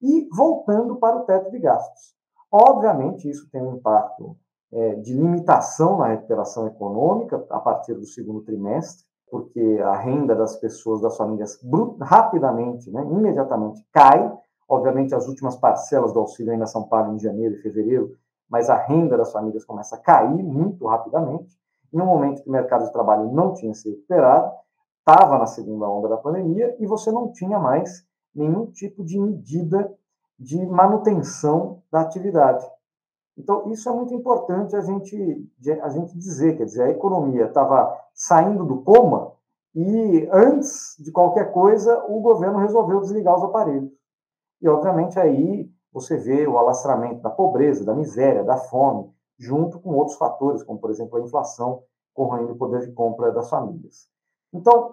e 0.00 0.28
voltando 0.32 0.96
para 0.96 1.16
o 1.16 1.24
teto 1.24 1.50
de 1.50 1.58
gastos. 1.58 2.14
Obviamente, 2.50 3.28
isso 3.28 3.48
tem 3.50 3.62
um 3.62 3.76
impacto 3.76 4.36
é, 4.72 4.94
de 4.96 5.14
limitação 5.14 5.98
na 5.98 6.08
recuperação 6.08 6.66
econômica 6.66 7.44
a 7.50 7.58
partir 7.58 7.94
do 7.94 8.06
segundo 8.06 8.42
trimestre, 8.42 9.04
porque 9.30 9.80
a 9.82 9.96
renda 9.96 10.34
das 10.34 10.56
pessoas, 10.56 11.00
das 11.00 11.16
famílias, 11.16 11.58
rapidamente, 12.00 12.90
né, 12.90 13.02
imediatamente 13.02 13.84
cai. 13.92 14.32
Obviamente, 14.68 15.14
as 15.14 15.26
últimas 15.26 15.56
parcelas 15.56 16.12
do 16.12 16.20
auxílio 16.20 16.52
ainda 16.52 16.66
são 16.66 16.84
pagas 16.84 17.14
em 17.14 17.18
janeiro 17.18 17.56
e 17.56 17.62
fevereiro, 17.62 18.16
mas 18.48 18.70
a 18.70 18.76
renda 18.76 19.16
das 19.16 19.32
famílias 19.32 19.64
começa 19.64 19.96
a 19.96 20.00
cair 20.00 20.42
muito 20.42 20.86
rapidamente. 20.86 21.56
Em 21.92 22.00
um 22.00 22.06
momento 22.06 22.42
que 22.42 22.48
o 22.48 22.52
mercado 22.52 22.84
de 22.84 22.92
trabalho 22.92 23.32
não 23.32 23.54
tinha 23.54 23.72
se 23.74 23.88
recuperado, 23.90 24.52
estava 24.98 25.38
na 25.38 25.46
segunda 25.46 25.88
onda 25.88 26.08
da 26.08 26.16
pandemia 26.16 26.74
e 26.78 26.86
você 26.86 27.12
não 27.12 27.30
tinha 27.30 27.58
mais 27.58 28.04
nenhum 28.34 28.66
tipo 28.66 29.04
de 29.04 29.18
medida 29.18 29.92
de 30.38 30.64
manutenção 30.66 31.82
da 31.90 32.00
atividade. 32.00 32.66
Então, 33.36 33.70
isso 33.70 33.88
é 33.88 33.92
muito 33.92 34.14
importante 34.14 34.76
a 34.76 34.80
gente, 34.80 35.50
a 35.82 35.88
gente 35.88 36.16
dizer, 36.16 36.56
quer 36.56 36.64
dizer, 36.64 36.82
a 36.84 36.90
economia 36.90 37.46
estava 37.46 37.96
saindo 38.12 38.64
do 38.64 38.82
coma 38.82 39.32
e, 39.74 40.28
antes 40.32 40.94
de 41.00 41.10
qualquer 41.10 41.50
coisa, 41.50 42.04
o 42.08 42.20
governo 42.20 42.58
resolveu 42.58 43.00
desligar 43.00 43.36
os 43.36 43.42
aparelhos. 43.42 43.90
E, 44.62 44.68
obviamente, 44.68 45.18
aí 45.18 45.68
você 45.94 46.16
vê 46.16 46.44
o 46.44 46.58
alastramento 46.58 47.22
da 47.22 47.30
pobreza, 47.30 47.84
da 47.84 47.94
miséria, 47.94 48.42
da 48.42 48.56
fome, 48.56 49.08
junto 49.38 49.78
com 49.78 49.90
outros 49.90 50.16
fatores, 50.16 50.64
como, 50.64 50.80
por 50.80 50.90
exemplo, 50.90 51.16
a 51.16 51.20
inflação 51.20 51.84
corroendo 52.12 52.52
o 52.52 52.56
poder 52.56 52.80
de 52.80 52.92
compra 52.92 53.30
das 53.30 53.48
famílias. 53.48 54.08
Então, 54.52 54.92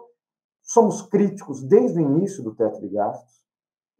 somos 0.62 1.02
críticos 1.02 1.64
desde 1.64 1.98
o 1.98 2.02
início 2.02 2.44
do 2.44 2.54
teto 2.54 2.80
de 2.80 2.88
gastos. 2.90 3.42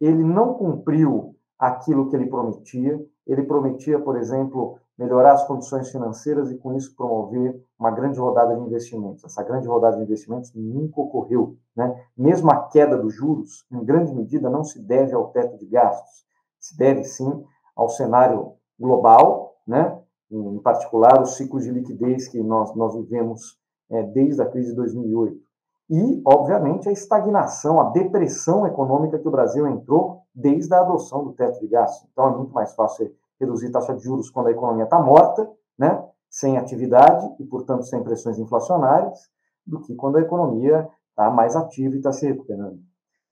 Ele 0.00 0.22
não 0.22 0.54
cumpriu 0.54 1.36
aquilo 1.58 2.08
que 2.08 2.14
ele 2.14 2.26
prometia. 2.26 3.04
Ele 3.26 3.42
prometia, 3.42 3.98
por 3.98 4.16
exemplo, 4.16 4.78
melhorar 4.96 5.32
as 5.32 5.44
condições 5.44 5.90
financeiras 5.90 6.52
e, 6.52 6.56
com 6.56 6.72
isso, 6.74 6.94
promover 6.94 7.60
uma 7.78 7.90
grande 7.90 8.18
rodada 8.18 8.54
de 8.54 8.62
investimentos. 8.62 9.24
Essa 9.24 9.42
grande 9.42 9.66
rodada 9.66 9.96
de 9.96 10.02
investimentos 10.02 10.52
nunca 10.54 11.00
ocorreu. 11.00 11.56
Né? 11.74 12.04
Mesmo 12.16 12.50
a 12.50 12.68
queda 12.68 12.96
dos 12.96 13.14
juros, 13.14 13.66
em 13.72 13.84
grande 13.84 14.12
medida, 14.14 14.48
não 14.48 14.62
se 14.62 14.80
deve 14.80 15.14
ao 15.14 15.28
teto 15.28 15.56
de 15.56 15.66
gastos, 15.66 16.24
se 16.62 16.76
deve, 16.78 17.02
sim, 17.04 17.44
ao 17.74 17.88
cenário 17.88 18.52
global, 18.78 19.56
né? 19.66 19.98
em 20.30 20.58
particular, 20.60 21.20
os 21.20 21.36
ciclos 21.36 21.64
de 21.64 21.70
liquidez 21.70 22.28
que 22.28 22.42
nós, 22.42 22.74
nós 22.74 22.94
vivemos 22.94 23.58
é, 23.90 24.02
desde 24.02 24.40
a 24.40 24.46
crise 24.46 24.70
de 24.70 24.76
2008. 24.76 25.36
E, 25.90 26.22
obviamente, 26.24 26.88
a 26.88 26.92
estagnação, 26.92 27.80
a 27.80 27.90
depressão 27.90 28.66
econômica 28.66 29.18
que 29.18 29.28
o 29.28 29.30
Brasil 29.30 29.66
entrou 29.66 30.22
desde 30.34 30.72
a 30.72 30.80
adoção 30.80 31.24
do 31.24 31.32
teto 31.32 31.60
de 31.60 31.66
gastos. 31.66 32.08
Então, 32.12 32.28
é 32.28 32.36
muito 32.36 32.54
mais 32.54 32.74
fácil 32.74 33.12
reduzir 33.38 33.70
taxa 33.70 33.94
de 33.94 34.02
juros 34.02 34.30
quando 34.30 34.46
a 34.46 34.52
economia 34.52 34.84
está 34.84 34.98
morta, 34.98 35.50
né, 35.78 36.02
sem 36.30 36.56
atividade 36.56 37.28
e, 37.38 37.44
portanto, 37.44 37.84
sem 37.84 38.02
pressões 38.02 38.38
inflacionárias, 38.38 39.18
do 39.66 39.80
que 39.80 39.94
quando 39.94 40.16
a 40.16 40.22
economia 40.22 40.88
está 41.10 41.30
mais 41.30 41.54
ativa 41.54 41.94
e 41.94 41.98
está 41.98 42.12
se 42.12 42.26
recuperando. 42.26 42.78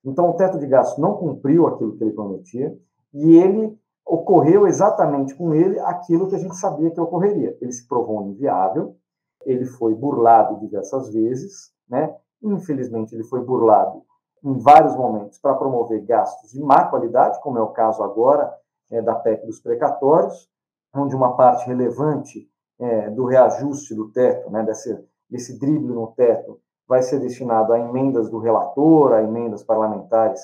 Então, 0.05 0.29
o 0.29 0.35
teto 0.35 0.59
de 0.59 0.67
gastos 0.67 0.99
não 0.99 1.15
cumpriu 1.15 1.67
aquilo 1.67 1.97
que 1.97 2.05
ele 2.05 2.13
prometia 2.13 2.77
e 3.13 3.37
ele 3.37 3.79
ocorreu 4.07 4.67
exatamente 4.67 5.35
com 5.35 5.55
ele 5.55 5.79
aquilo 5.81 6.29
que 6.29 6.35
a 6.35 6.39
gente 6.39 6.57
sabia 6.57 6.91
que 6.91 7.01
ocorreria. 7.01 7.57
Ele 7.61 7.73
se 7.73 7.87
provou 7.87 8.27
inviável, 8.27 8.97
ele 9.45 9.65
foi 9.65 9.95
burlado 9.95 10.59
diversas 10.59 11.13
vezes, 11.13 11.73
né? 11.89 12.15
Infelizmente, 12.43 13.15
ele 13.15 13.25
foi 13.25 13.41
burlado 13.41 14.03
em 14.43 14.59
vários 14.59 14.97
momentos 14.97 15.39
para 15.39 15.55
promover 15.55 16.05
gastos 16.05 16.51
de 16.51 16.61
má 16.61 16.87
qualidade, 16.87 17.41
como 17.41 17.59
é 17.59 17.63
o 17.63 17.69
caso 17.69 18.03
agora 18.03 18.53
é, 18.91 19.03
da 19.03 19.15
PEC 19.15 19.47
dos 19.47 19.61
precatórios, 19.61 20.49
onde 20.95 21.15
uma 21.15 21.37
parte 21.37 21.67
relevante 21.67 22.49
é, 22.79 23.11
do 23.11 23.27
reajuste 23.27 23.95
do 23.95 24.11
teto, 24.11 24.51
né, 24.51 24.63
desse, 24.63 24.99
desse 25.29 25.59
drible 25.59 25.93
no 25.93 26.09
teto, 26.09 26.59
vai 26.89 27.03
ser 27.03 27.21
destinado 27.21 27.73
a 27.73 27.79
emendas 27.79 28.31
do 28.31 28.39
relator, 28.39 29.13
a 29.13 29.23
emendas 29.23 29.63
parlamentares 29.63 30.41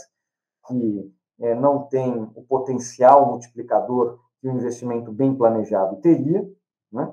que 0.68 1.12
é, 1.40 1.54
não 1.54 1.84
têm 1.84 2.30
o 2.34 2.42
potencial 2.42 3.26
multiplicador 3.26 4.18
que 4.40 4.48
um 4.48 4.56
investimento 4.56 5.12
bem 5.12 5.34
planejado 5.34 5.96
teria, 5.96 6.48
né? 6.92 7.12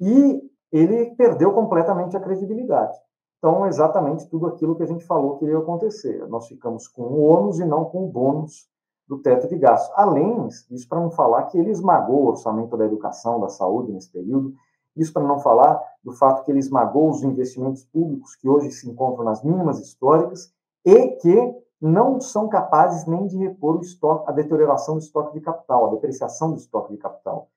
e 0.00 0.42
ele 0.72 1.14
perdeu 1.14 1.52
completamente 1.52 2.16
a 2.16 2.20
credibilidade. 2.20 2.98
Então, 3.38 3.66
exatamente 3.66 4.28
tudo 4.28 4.46
aquilo 4.46 4.74
que 4.74 4.82
a 4.82 4.86
gente 4.86 5.04
falou 5.04 5.36
que 5.36 5.44
iria 5.44 5.58
acontecer. 5.58 6.26
Nós 6.28 6.48
ficamos 6.48 6.88
com 6.88 7.02
o 7.02 7.22
ônus 7.22 7.60
e 7.60 7.64
não 7.64 7.84
com 7.84 8.04
o 8.04 8.08
bônus 8.08 8.66
do 9.06 9.18
teto 9.18 9.46
de 9.48 9.56
gastos. 9.56 9.92
Além 9.96 10.48
disso, 10.48 10.88
para 10.88 11.00
não 11.00 11.10
falar 11.10 11.44
que 11.44 11.58
ele 11.58 11.70
esmagou 11.70 12.24
o 12.24 12.28
orçamento 12.28 12.76
da 12.76 12.86
educação, 12.86 13.38
da 13.40 13.48
saúde 13.48 13.92
nesse 13.92 14.10
período, 14.10 14.54
isso 14.96 15.12
para 15.12 15.22
não 15.22 15.40
falar 15.40 15.80
do 16.02 16.12
fato 16.12 16.44
que 16.44 16.50
ele 16.50 16.58
esmagou 16.58 17.10
os 17.10 17.22
investimentos 17.22 17.84
públicos 17.84 18.34
que 18.36 18.48
hoje 18.48 18.70
se 18.70 18.88
encontram 18.88 19.24
nas 19.24 19.42
mínimas 19.42 19.78
históricas 19.78 20.52
e 20.84 21.08
que 21.16 21.63
não 21.80 22.20
são 22.20 22.48
capazes 22.48 23.06
nem 23.06 23.26
de 23.26 23.36
repor 23.36 23.80
estoque, 23.80 24.28
a 24.28 24.32
deterioração 24.32 24.94
do 24.94 25.00
estoque 25.00 25.34
de 25.34 25.40
capital, 25.40 25.86
a 25.86 25.90
depreciação 25.90 26.50
do 26.50 26.56
estoque 26.56 26.92
de 26.92 26.98
capital. 26.98 27.48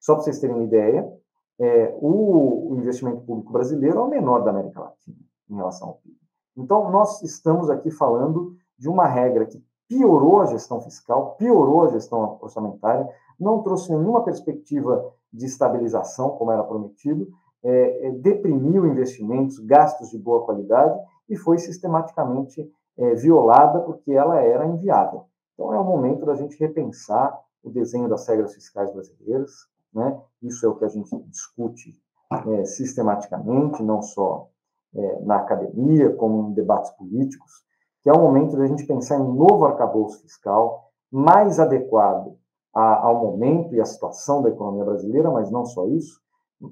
Só 0.00 0.14
para 0.14 0.24
vocês 0.24 0.38
terem 0.38 0.56
uma 0.56 0.64
ideia, 0.64 1.10
é, 1.58 1.96
o, 2.00 2.72
o 2.72 2.76
investimento 2.76 3.20
público 3.22 3.52
brasileiro 3.52 3.98
é 3.98 4.02
o 4.02 4.08
menor 4.08 4.44
da 4.44 4.50
América 4.50 4.80
Latina 4.80 5.16
em 5.50 5.56
relação 5.56 5.88
ao 5.88 5.94
PIB. 5.94 6.16
Então, 6.56 6.90
nós 6.90 7.22
estamos 7.22 7.70
aqui 7.70 7.90
falando 7.90 8.56
de 8.76 8.88
uma 8.88 9.06
regra 9.06 9.46
que 9.46 9.62
piorou 9.88 10.40
a 10.40 10.46
gestão 10.46 10.80
fiscal, 10.80 11.34
piorou 11.36 11.84
a 11.84 11.88
gestão 11.88 12.38
orçamentária, 12.40 13.08
não 13.40 13.62
trouxe 13.62 13.90
nenhuma 13.90 14.22
perspectiva 14.22 15.12
de 15.32 15.46
estabilização, 15.46 16.30
como 16.30 16.52
era 16.52 16.62
prometido, 16.62 17.28
é, 17.62 18.08
é, 18.08 18.10
deprimiu 18.12 18.86
investimentos, 18.86 19.58
gastos 19.58 20.10
de 20.10 20.18
boa 20.18 20.44
qualidade 20.44 20.98
e 21.28 21.36
foi 21.36 21.58
sistematicamente 21.58 22.70
é, 22.98 23.14
violada 23.14 23.80
porque 23.80 24.12
ela 24.12 24.40
era 24.40 24.66
inviável. 24.66 25.26
Então, 25.54 25.72
é 25.72 25.78
o 25.78 25.84
momento 25.84 26.26
da 26.26 26.34
gente 26.34 26.58
repensar 26.58 27.38
o 27.62 27.70
desenho 27.70 28.08
das 28.08 28.26
regras 28.26 28.54
fiscais 28.54 28.92
brasileiras, 28.92 29.50
né? 29.92 30.20
Isso 30.42 30.64
é 30.66 30.68
o 30.68 30.76
que 30.76 30.84
a 30.84 30.88
gente 30.88 31.16
discute 31.24 32.00
é, 32.30 32.64
sistematicamente, 32.64 33.82
não 33.82 34.02
só 34.02 34.48
é, 34.94 35.20
na 35.20 35.36
academia, 35.36 36.14
como 36.14 36.50
em 36.50 36.52
debates 36.52 36.90
políticos, 36.92 37.64
que 38.02 38.10
é 38.10 38.12
o 38.12 38.20
momento 38.20 38.56
da 38.56 38.66
gente 38.66 38.86
pensar 38.86 39.18
em 39.18 39.22
um 39.22 39.32
novo 39.32 39.64
arcabouço 39.64 40.20
fiscal 40.22 40.90
mais 41.10 41.58
adequado 41.58 42.36
a, 42.74 43.06
ao 43.06 43.20
momento 43.20 43.74
e 43.74 43.80
à 43.80 43.84
situação 43.84 44.42
da 44.42 44.50
economia 44.50 44.84
brasileira, 44.84 45.30
mas 45.30 45.50
não 45.50 45.64
só 45.64 45.86
isso, 45.88 46.20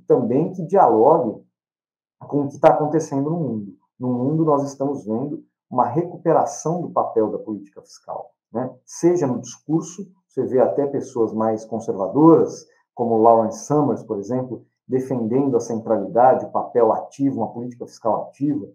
também 0.06 0.52
que 0.52 0.66
dialogue 0.66 1.42
com 2.20 2.42
o 2.42 2.48
que 2.48 2.54
está 2.54 2.68
acontecendo 2.68 3.30
no 3.30 3.38
mundo. 3.38 3.72
No 3.98 4.12
mundo, 4.12 4.44
nós 4.44 4.62
estamos 4.64 5.04
vendo 5.04 5.42
uma 5.70 5.86
recuperação 5.86 6.80
do 6.80 6.90
papel 6.90 7.30
da 7.30 7.38
política 7.38 7.82
fiscal, 7.82 8.30
né? 8.52 8.70
seja 8.84 9.26
no 9.26 9.40
discurso, 9.40 10.06
você 10.28 10.44
vê 10.44 10.60
até 10.60 10.86
pessoas 10.86 11.32
mais 11.32 11.64
conservadoras, 11.64 12.66
como 12.94 13.18
Lawrence 13.18 13.64
Summers, 13.64 14.02
por 14.02 14.18
exemplo, 14.18 14.64
defendendo 14.86 15.56
a 15.56 15.60
centralidade, 15.60 16.46
o 16.46 16.50
papel 16.50 16.92
ativo, 16.92 17.38
uma 17.38 17.52
política 17.52 17.86
fiscal 17.86 18.28
ativa, 18.28 18.66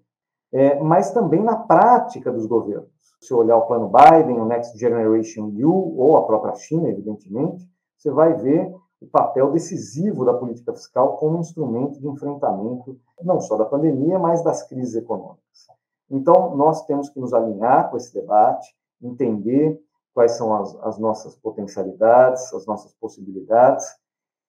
é, 0.52 0.80
mas 0.82 1.12
também 1.12 1.42
na 1.42 1.56
prática 1.56 2.32
dos 2.32 2.46
governos. 2.46 2.90
Se 3.22 3.34
olhar 3.34 3.58
o 3.58 3.68
plano 3.68 3.90
Biden, 3.90 4.40
o 4.40 4.46
Next 4.46 4.78
Generation 4.78 5.54
EU, 5.56 5.98
ou 5.98 6.18
a 6.18 6.26
própria 6.26 6.56
China, 6.56 6.90
evidentemente, 6.90 7.70
você 7.98 8.12
vai 8.12 8.34
ver 8.34 8.74
o 9.00 9.08
papel 9.08 9.52
decisivo 9.52 10.26
da 10.26 10.34
política 10.34 10.74
fiscal 10.74 11.18
como 11.18 11.40
instrumento 11.40 12.00
de 12.00 12.08
enfrentamento 12.08 13.00
não 13.24 13.40
só 13.40 13.58
da 13.58 13.66
pandemia, 13.66 14.20
mas 14.20 14.44
das 14.44 14.64
crises 14.68 14.96
econômicas. 14.96 15.68
Então, 16.12 16.56
nós 16.58 16.86
temos 16.86 17.10
que 17.10 17.20
nos 17.20 17.34
alinhar 17.34 17.89
com 17.89 17.96
esse 17.96 18.13
debate, 18.13 18.68
entender 19.01 19.82
quais 20.13 20.34
são 20.34 20.53
as, 20.53 20.75
as 20.84 21.00
nossas 21.00 21.36
potencialidades, 21.36 22.53
as 22.53 22.65
nossas 22.65 22.94
possibilidades, 22.96 23.86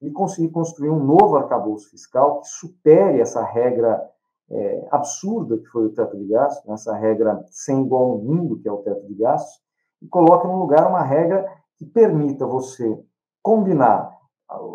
e 0.01 0.11
conseguir 0.11 0.49
construir 0.51 0.91
um 0.91 1.05
novo 1.05 1.37
arcabouço 1.37 1.89
fiscal 1.89 2.41
que 2.41 2.49
supere 2.49 3.21
essa 3.21 3.45
regra 3.45 4.03
é, 4.51 4.89
absurda 4.91 5.57
que 5.57 5.67
foi 5.67 5.87
o 5.87 5.93
teto 5.93 6.17
de 6.19 6.27
gastos, 6.27 6.67
né, 6.67 6.75
essa 6.75 6.95
regra 6.95 7.43
sem 7.49 7.83
igual 7.83 8.11
ao 8.11 8.19
mundo, 8.19 8.59
que 8.59 8.69
é 8.69 8.73
o 8.73 8.79
teto 8.79 9.07
de 9.07 9.15
gastos, 9.15 9.63
e 10.03 10.09
coloque 10.09 10.47
no 10.49 10.59
lugar 10.59 10.89
uma 10.89 11.03
regra 11.03 11.49
que 11.77 11.87
permita 11.87 12.45
você 12.45 13.01
combinar 13.41 14.13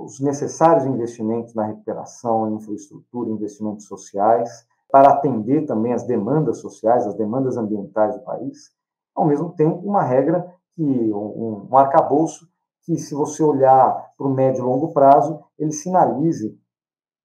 os 0.04 0.20
necessários 0.22 0.86
investimentos 0.86 1.54
na 1.54 1.66
recuperação, 1.66 2.56
infraestrutura, 2.56 3.30
investimentos 3.30 3.86
sociais, 3.86 4.66
para 4.90 5.10
atender 5.10 5.66
também 5.66 5.94
as 5.94 6.04
demandas 6.04 6.60
sociais, 6.60 7.06
as 7.06 7.16
demandas 7.16 7.58
ambientais 7.58 8.16
do 8.16 8.22
país, 8.22 8.72
ao 9.16 9.26
mesmo 9.26 9.52
tempo 9.54 9.78
uma 9.88 10.04
regra 10.04 10.54
que 10.76 10.84
um, 10.84 11.68
um 11.70 11.78
arcabouço 11.78 12.48
que, 12.84 12.98
se 12.98 13.14
você 13.14 13.44
olhar 13.44 14.14
para 14.18 14.28
o 14.28 14.34
médio 14.34 14.62
e 14.62 14.66
longo 14.66 14.94
prazo, 14.94 15.44
ele 15.60 15.72
sinalize 15.72 16.58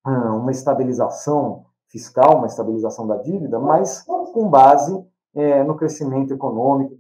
uma 0.05 0.51
estabilização 0.51 1.65
fiscal, 1.89 2.39
uma 2.39 2.47
estabilização 2.47 3.07
da 3.07 3.19
dívida, 3.19 3.61
mas 3.61 4.03
com 4.03 4.49
base 4.49 4.93
é, 5.35 5.63
no 5.63 5.77
crescimento 5.77 6.35
econômico. 6.35 6.99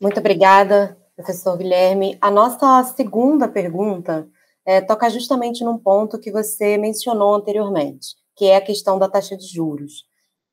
Muito 0.00 0.20
obrigada, 0.20 0.96
professor 1.16 1.56
Guilherme. 1.56 2.16
A 2.20 2.30
nossa 2.30 2.84
segunda 2.94 3.48
pergunta 3.48 4.28
é, 4.64 4.80
toca 4.80 5.10
justamente 5.10 5.64
num 5.64 5.78
ponto 5.78 6.20
que 6.20 6.30
você 6.30 6.78
mencionou 6.78 7.34
anteriormente, 7.34 8.14
que 8.36 8.46
é 8.46 8.56
a 8.56 8.60
questão 8.60 8.98
da 8.98 9.08
taxa 9.08 9.36
de 9.36 9.46
juros. 9.46 10.04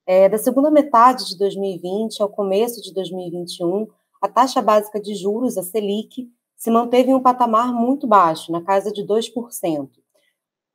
É, 0.05 0.27
da 0.27 0.38
segunda 0.38 0.71
metade 0.71 1.27
de 1.27 1.38
2020 1.38 2.21
ao 2.21 2.29
começo 2.29 2.81
de 2.81 2.93
2021, 2.93 3.88
a 4.21 4.27
taxa 4.27 4.62
básica 4.62 5.00
de 5.00 5.15
juros, 5.15 5.57
a 5.57 5.63
Selic, 5.63 6.27
se 6.57 6.69
manteve 6.69 7.12
em 7.12 7.15
um 7.15 7.21
patamar 7.21 7.74
muito 7.74 8.05
baixo, 8.05 8.51
na 8.51 8.62
casa 8.62 8.91
de 8.91 9.03
2%. 9.05 9.89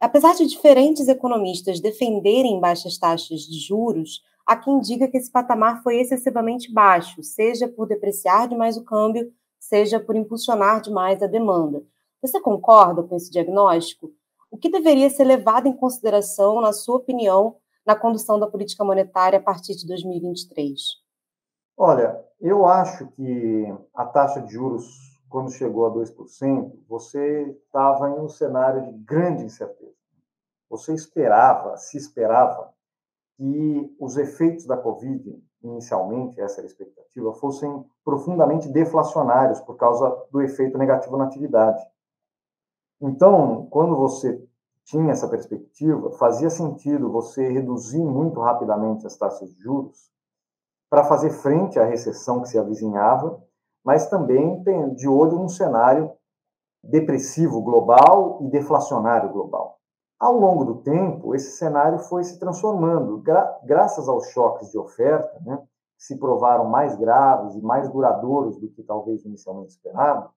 Apesar 0.01 0.35
de 0.35 0.47
diferentes 0.47 1.09
economistas 1.09 1.81
defenderem 1.81 2.61
baixas 2.61 2.97
taxas 2.99 3.41
de 3.41 3.59
juros, 3.59 4.23
há 4.47 4.57
quem 4.57 4.81
diga 4.81 5.09
que 5.09 5.17
esse 5.17 5.31
patamar 5.31 5.83
foi 5.83 6.01
excessivamente 6.01 6.73
baixo, 6.73 7.23
seja 7.23 7.69
por 7.69 7.87
depreciar 7.87 8.49
demais 8.49 8.77
o 8.77 8.85
câmbio, 8.85 9.33
seja 9.59 9.99
por 10.01 10.17
impulsionar 10.17 10.81
demais 10.81 11.23
a 11.23 11.27
demanda. 11.27 11.83
Você 12.23 12.41
concorda 12.41 13.03
com 13.03 13.17
esse 13.17 13.31
diagnóstico? 13.31 14.11
O 14.55 14.57
que 14.57 14.71
deveria 14.71 15.11
ser 15.11 15.25
levado 15.25 15.67
em 15.67 15.77
consideração, 15.77 16.61
na 16.61 16.73
sua 16.73 16.99
opinião, 16.99 17.57
na 17.85 17.97
condução 17.97 18.39
da 18.39 18.47
política 18.47 18.85
monetária 18.85 19.41
a 19.41 19.43
partir 19.43 19.75
de 19.75 19.85
2023? 19.85 20.81
Olha, 21.77 22.25
eu 22.41 22.65
acho 22.65 23.09
que 23.09 23.65
a 23.93 24.07
taxa 24.07 24.41
de 24.41 24.53
juros, 24.53 24.87
quando 25.29 25.51
chegou 25.51 25.87
a 25.87 25.91
2%, 25.91 26.73
você 26.89 27.51
estava 27.67 28.09
em 28.11 28.21
um 28.21 28.29
cenário 28.29 28.85
de 28.85 28.93
grande 28.93 29.43
incerteza. 29.43 29.97
Você 30.71 30.95
esperava, 30.95 31.77
se 31.77 31.99
esperava, 31.99 32.73
que 33.37 33.97
os 33.99 34.17
efeitos 34.17 34.67
da 34.67 34.77
Covid, 34.77 35.37
inicialmente, 35.65 36.41
essa 36.41 36.61
era 36.61 36.69
a 36.69 36.71
expectativa, 36.71 37.35
fossem 37.35 37.85
profundamente 38.05 38.69
deflacionários 38.69 39.59
por 39.59 39.77
causa 39.77 40.17
do 40.31 40.41
efeito 40.41 40.79
negativo 40.79 41.17
na 41.17 41.25
atividade. 41.25 41.85
Então, 43.01 43.67
quando 43.67 43.97
você 43.97 44.44
tinha 44.85 45.13
essa 45.13 45.29
perspectiva, 45.29 46.13
fazia 46.13 46.51
sentido 46.51 47.11
você 47.11 47.49
reduzir 47.49 48.05
muito 48.05 48.41
rapidamente 48.41 49.07
as 49.07 49.17
taxas 49.17 49.51
de 49.55 49.61
juros 49.61 50.13
para 50.91 51.05
fazer 51.05 51.31
frente 51.31 51.79
à 51.79 51.85
recessão 51.85 52.43
que 52.43 52.49
se 52.49 52.59
avizinhava, 52.59 53.43
mas 53.85 54.09
também 54.09 54.63
de 54.95 55.09
olho 55.09 55.37
num 55.37 55.49
cenário 55.49 56.13
depressivo 56.83 57.63
global 57.63 58.39
e 58.43 58.49
deflacionário 58.49 59.33
global. 59.33 59.79
Ao 60.21 60.33
longo 60.33 60.65
do 60.65 60.77
tempo, 60.77 61.35
esse 61.35 61.57
cenário 61.57 61.99
foi 61.99 62.23
se 62.23 62.39
transformando, 62.39 63.19
gra 63.19 63.59
graças 63.65 64.09
aos 64.09 64.29
choques 64.29 64.71
de 64.71 64.79
oferta, 64.79 65.41
né, 65.41 65.57
que 65.97 66.05
se 66.05 66.19
provaram 66.19 66.67
mais 66.67 66.97
graves 66.97 67.55
e 67.55 67.61
mais 67.61 67.89
duradouros 67.89 68.59
do 68.59 68.69
que 68.69 68.83
talvez 68.83 69.25
inicialmente 69.25 69.71
esperado, 69.71 70.31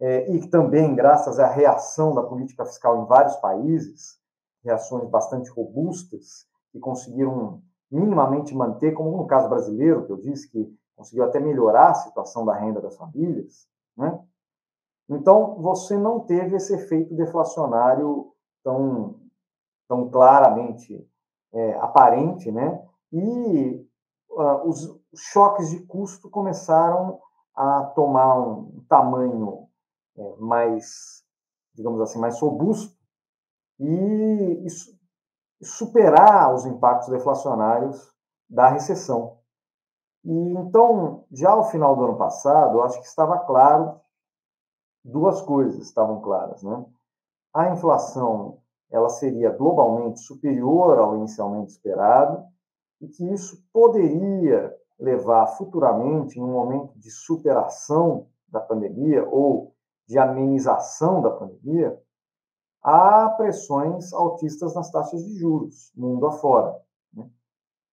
é, 0.00 0.30
e 0.30 0.48
também 0.48 0.94
graças 0.94 1.38
à 1.38 1.46
reação 1.46 2.14
da 2.14 2.22
política 2.22 2.64
fiscal 2.64 3.02
em 3.02 3.06
vários 3.06 3.36
países, 3.36 4.18
reações 4.62 5.08
bastante 5.08 5.50
robustas, 5.50 6.46
que 6.70 6.78
conseguiram 6.78 7.62
minimamente 7.90 8.54
manter, 8.54 8.92
como 8.92 9.16
no 9.16 9.26
caso 9.26 9.48
brasileiro, 9.48 10.06
que 10.06 10.12
eu 10.12 10.18
disse 10.18 10.50
que 10.50 10.72
conseguiu 10.94 11.24
até 11.24 11.40
melhorar 11.40 11.90
a 11.90 11.94
situação 11.94 12.44
da 12.44 12.54
renda 12.54 12.80
das 12.80 12.96
famílias, 12.96 13.66
né? 13.96 14.20
Então, 15.08 15.54
você 15.62 15.96
não 15.96 16.20
teve 16.20 16.56
esse 16.56 16.74
efeito 16.74 17.14
deflacionário 17.14 18.30
tão, 18.62 19.14
tão 19.88 20.10
claramente 20.10 21.08
é, 21.52 21.74
aparente, 21.76 22.52
né? 22.52 22.84
E 23.10 23.86
uh, 24.30 24.68
os 24.68 25.00
choques 25.14 25.70
de 25.70 25.80
custo 25.86 26.28
começaram 26.28 27.18
a 27.54 27.84
tomar 27.84 28.38
um 28.38 28.84
tamanho 28.88 29.67
é, 30.18 30.36
mais, 30.38 31.22
digamos 31.74 32.00
assim, 32.00 32.18
mais 32.18 32.40
robusto 32.40 32.96
e, 33.78 34.66
e 34.66 35.64
superar 35.64 36.54
os 36.54 36.66
impactos 36.66 37.08
deflacionários 37.08 38.12
da 38.48 38.68
recessão. 38.68 39.38
E 40.24 40.52
então, 40.54 41.24
já 41.30 41.50
ao 41.50 41.70
final 41.70 41.94
do 41.96 42.04
ano 42.04 42.18
passado, 42.18 42.78
eu 42.78 42.82
acho 42.82 43.00
que 43.00 43.06
estava 43.06 43.38
claro 43.38 44.00
duas 45.04 45.40
coisas 45.40 45.80
estavam 45.86 46.20
claras, 46.20 46.62
né? 46.62 46.84
A 47.54 47.70
inflação 47.70 48.60
ela 48.90 49.08
seria 49.08 49.50
globalmente 49.50 50.20
superior 50.20 50.98
ao 50.98 51.16
inicialmente 51.16 51.72
esperado 51.72 52.44
e 53.00 53.08
que 53.08 53.24
isso 53.32 53.62
poderia 53.72 54.74
levar 54.98 55.46
futuramente, 55.46 56.38
em 56.38 56.42
um 56.42 56.52
momento 56.52 56.98
de 56.98 57.10
superação 57.10 58.26
da 58.48 58.60
pandemia 58.60 59.26
ou 59.28 59.74
de 60.08 60.18
amenização 60.18 61.20
da 61.20 61.30
pandemia, 61.30 62.00
há 62.82 63.28
pressões 63.36 64.12
altistas 64.12 64.74
nas 64.74 64.90
taxas 64.90 65.22
de 65.22 65.34
juros, 65.34 65.92
mundo 65.94 66.26
afora. 66.26 66.74
Né? 67.12 67.28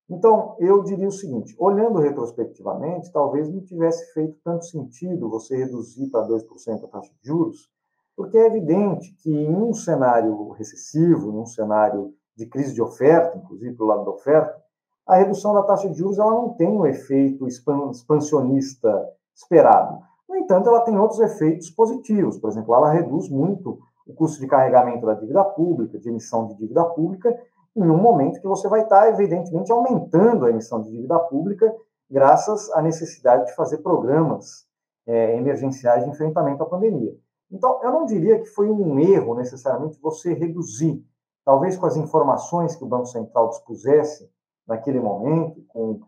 Então, 0.09 0.55
eu 0.59 0.81
diria 0.81 1.07
o 1.07 1.11
seguinte: 1.11 1.53
olhando 1.59 1.99
retrospectivamente, 1.99 3.11
talvez 3.11 3.49
não 3.49 3.61
tivesse 3.61 4.13
feito 4.13 4.37
tanto 4.43 4.65
sentido 4.65 5.29
você 5.29 5.57
reduzir 5.57 6.09
para 6.09 6.25
2% 6.25 6.85
a 6.85 6.87
taxa 6.87 7.11
de 7.21 7.27
juros, 7.27 7.69
porque 8.15 8.37
é 8.37 8.47
evidente 8.47 9.13
que 9.21 9.29
em 9.29 9.53
um 9.53 9.73
cenário 9.73 10.51
recessivo, 10.51 11.31
em 11.31 11.37
um 11.37 11.45
cenário 11.45 12.13
de 12.33 12.45
crise 12.45 12.73
de 12.73 12.81
oferta, 12.81 13.37
inclusive 13.37 13.75
pelo 13.75 13.89
lado 13.89 14.05
da 14.05 14.11
oferta, 14.11 14.63
a 15.05 15.17
redução 15.17 15.53
da 15.53 15.63
taxa 15.63 15.89
de 15.89 15.97
juros 15.97 16.17
ela 16.17 16.31
não 16.31 16.53
tem 16.53 16.69
o 16.69 16.81
um 16.81 16.85
efeito 16.85 17.45
expansionista 17.47 19.13
esperado. 19.35 20.01
No 20.27 20.35
entanto, 20.35 20.69
ela 20.69 20.81
tem 20.81 20.97
outros 20.97 21.19
efeitos 21.19 21.69
positivos. 21.69 22.37
Por 22.39 22.49
exemplo, 22.49 22.73
ela 22.73 22.91
reduz 22.91 23.29
muito 23.29 23.79
o 24.05 24.13
custo 24.13 24.39
de 24.39 24.47
carregamento 24.47 25.05
da 25.05 25.13
dívida 25.13 25.43
pública, 25.43 25.97
de 25.97 26.09
emissão 26.09 26.47
de 26.47 26.55
dívida 26.55 26.83
pública, 26.85 27.35
em 27.75 27.83
um 27.89 27.97
momento 27.97 28.39
que 28.39 28.47
você 28.47 28.67
vai 28.67 28.83
estar, 28.83 29.09
evidentemente, 29.09 29.71
aumentando 29.71 30.45
a 30.45 30.49
emissão 30.49 30.81
de 30.81 30.91
dívida 30.91 31.19
pública, 31.19 31.73
graças 32.09 32.71
à 32.71 32.81
necessidade 32.81 33.45
de 33.45 33.55
fazer 33.55 33.79
programas 33.79 34.65
é, 35.05 35.35
emergenciais 35.37 36.03
de 36.03 36.09
enfrentamento 36.09 36.63
à 36.63 36.65
pandemia. 36.65 37.15
Então, 37.51 37.79
eu 37.83 37.91
não 37.91 38.05
diria 38.05 38.39
que 38.39 38.47
foi 38.47 38.69
um 38.69 38.99
erro, 38.99 39.35
necessariamente, 39.35 39.99
você 40.01 40.33
reduzir, 40.33 41.03
talvez 41.43 41.77
com 41.77 41.85
as 41.85 41.95
informações 41.95 42.75
que 42.75 42.83
o 42.83 42.87
Banco 42.87 43.05
Central 43.05 43.49
dispusesse 43.49 44.29
naquele 44.67 44.99
momento, 44.99 45.63
com 45.67 46.01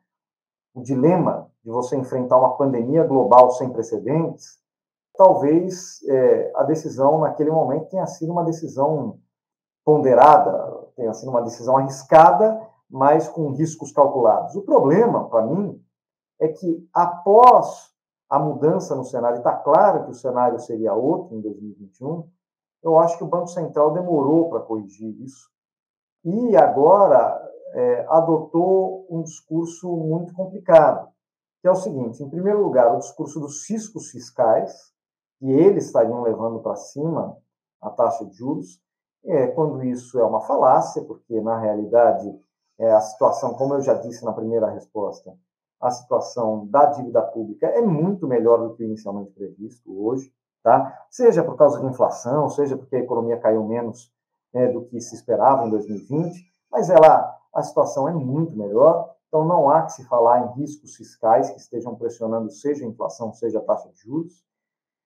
o 0.74 0.82
dilema 0.82 1.47
de 1.68 1.74
você 1.74 1.98
enfrentar 1.98 2.38
uma 2.38 2.56
pandemia 2.56 3.04
global 3.04 3.52
sem 3.52 3.70
precedentes, 3.70 4.58
talvez 5.18 6.02
é, 6.08 6.54
a 6.56 6.64
decisão 6.64 7.20
naquele 7.20 7.52
momento 7.52 7.90
tenha 7.90 8.08
sido 8.08 8.32
uma 8.32 8.46
decisão 8.46 9.20
ponderada, 9.84 10.88
tenha 10.96 11.14
sido 11.14 11.30
uma 11.30 11.42
decisão 11.42 11.76
arriscada, 11.76 12.58
mas 12.90 13.28
com 13.28 13.52
riscos 13.52 13.92
calculados. 13.92 14.56
O 14.56 14.62
problema, 14.62 15.28
para 15.28 15.46
mim, 15.46 15.78
é 16.40 16.48
que 16.48 16.88
após 16.94 17.92
a 18.30 18.40
mudança 18.40 18.96
no 18.96 19.04
cenário, 19.04 19.40
está 19.40 19.54
claro 19.54 20.06
que 20.06 20.12
o 20.12 20.16
cenário 20.16 20.60
seria 20.60 20.94
outro 20.94 21.36
em 21.36 21.42
2021, 21.42 22.30
eu 22.82 22.98
acho 22.98 23.18
que 23.18 23.26
o 23.26 23.28
Banco 23.28 23.48
Central 23.48 23.92
demorou 23.92 24.50
para 24.50 24.62
corrigir 24.62 25.22
isso. 25.22 25.50
E 26.24 26.56
agora 26.56 27.42
é, 27.74 28.06
adotou 28.08 29.06
um 29.10 29.22
discurso 29.22 29.94
muito 29.98 30.34
complicado, 30.34 31.10
que 31.62 31.68
é 31.68 31.72
o 31.72 31.76
seguinte: 31.76 32.24
em 32.24 32.30
primeiro 32.30 32.62
lugar, 32.62 32.94
o 32.94 33.00
discurso 33.00 33.40
dos 33.40 33.68
riscos 33.70 34.10
fiscais, 34.10 34.74
que 35.40 35.50
eles 35.50 35.86
estariam 35.86 36.22
levando 36.22 36.60
para 36.60 36.76
cima 36.76 37.38
a 37.82 37.90
taxa 37.90 38.26
de 38.26 38.36
juros, 38.36 38.82
é, 39.26 39.48
quando 39.48 39.84
isso 39.84 40.20
é 40.20 40.24
uma 40.24 40.42
falácia, 40.42 41.04
porque 41.04 41.40
na 41.42 41.60
realidade 41.60 42.34
é, 42.80 42.92
a 42.92 43.02
situação, 43.02 43.54
como 43.54 43.74
eu 43.74 43.82
já 43.82 43.94
disse 43.96 44.24
na 44.24 44.34
primeira 44.34 44.70
resposta, 44.70 45.36
a 45.80 45.92
situação 45.92 46.66
da 46.68 46.86
dívida 46.86 47.22
pública 47.22 47.68
é 47.68 47.82
muito 47.82 48.28
melhor 48.28 48.68
do 48.68 48.76
que 48.76 48.84
inicialmente 48.84 49.32
previsto 49.32 49.92
hoje. 50.06 50.32
tá? 50.64 51.06
Seja 51.10 51.44
por 51.44 51.56
causa 51.56 51.80
de 51.80 51.86
inflação, 51.86 52.50
seja 52.50 52.76
porque 52.76 52.96
a 52.96 53.00
economia 53.00 53.40
caiu 53.40 53.64
menos 53.64 54.12
né, 54.54 54.68
do 54.68 54.86
que 54.86 55.00
se 55.00 55.16
esperava 55.16 55.66
em 55.66 55.70
2020, 55.70 56.52
mas 56.72 56.90
ela, 56.90 57.36
a 57.54 57.64
situação 57.64 58.08
é 58.08 58.14
muito 58.14 58.58
melhor, 58.58 59.16
então 59.28 59.46
não 59.46 59.70
há 59.70 59.84
que 59.84 59.94
se 59.94 60.06
falar 60.06 60.42
em 60.42 60.60
riscos 60.60 60.96
fiscais 60.96 61.50
que 61.50 61.58
estejam 61.58 61.96
pressionando 61.96 62.50
seja 62.50 62.86
a 62.86 62.88
inflação, 62.88 63.34
seja 63.34 63.60
a 63.60 63.64
taxa 63.64 63.90
de 63.90 64.00
juros. 64.00 64.44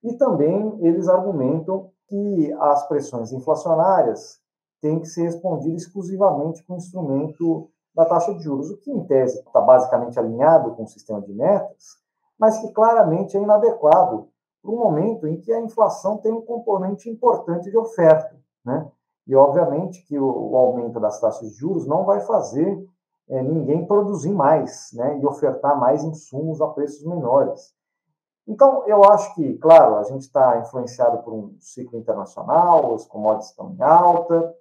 E 0.03 0.15
também 0.17 0.77
eles 0.81 1.07
argumentam 1.07 1.91
que 2.07 2.53
as 2.59 2.87
pressões 2.87 3.31
inflacionárias 3.31 4.39
têm 4.81 4.99
que 4.99 5.07
ser 5.07 5.23
respondidas 5.23 5.83
exclusivamente 5.83 6.63
com 6.65 6.73
o 6.73 6.77
instrumento 6.77 7.69
da 7.93 8.05
taxa 8.05 8.33
de 8.33 8.41
juros, 8.41 8.69
o 8.69 8.77
que, 8.77 8.91
em 8.91 9.05
tese, 9.05 9.39
está 9.39 9.61
basicamente 9.61 10.17
alinhado 10.17 10.75
com 10.75 10.83
o 10.83 10.87
sistema 10.87 11.21
de 11.21 11.33
metas, 11.33 11.97
mas 12.39 12.57
que 12.59 12.71
claramente 12.71 13.37
é 13.37 13.41
inadequado 13.41 14.29
para 14.61 14.71
um 14.71 14.77
momento 14.77 15.27
em 15.27 15.39
que 15.39 15.51
a 15.51 15.59
inflação 15.59 16.17
tem 16.17 16.31
um 16.31 16.41
componente 16.41 17.09
importante 17.09 17.69
de 17.69 17.77
oferta. 17.77 18.39
Né? 18.63 18.89
E, 19.27 19.35
obviamente, 19.35 20.05
que 20.05 20.17
o, 20.17 20.51
o 20.51 20.55
aumento 20.55 20.99
das 20.99 21.19
taxas 21.19 21.49
de 21.49 21.55
juros 21.55 21.85
não 21.85 22.05
vai 22.05 22.21
fazer 22.21 22.83
é, 23.31 23.41
ninguém 23.41 23.85
produzir 23.85 24.33
mais 24.33 24.91
né? 24.93 25.17
e 25.19 25.25
ofertar 25.25 25.79
mais 25.79 26.03
insumos 26.03 26.61
a 26.61 26.67
preços 26.67 27.05
menores. 27.05 27.73
Então, 28.45 28.85
eu 28.85 29.03
acho 29.05 29.33
que, 29.35 29.57
claro, 29.59 29.95
a 29.95 30.03
gente 30.03 30.23
está 30.23 30.59
influenciado 30.59 31.23
por 31.23 31.33
um 31.33 31.55
ciclo 31.59 31.97
internacional, 31.97 32.93
os 32.93 33.05
commodities 33.05 33.51
estão 33.51 33.71
em 33.71 33.81
alta, 33.81 34.53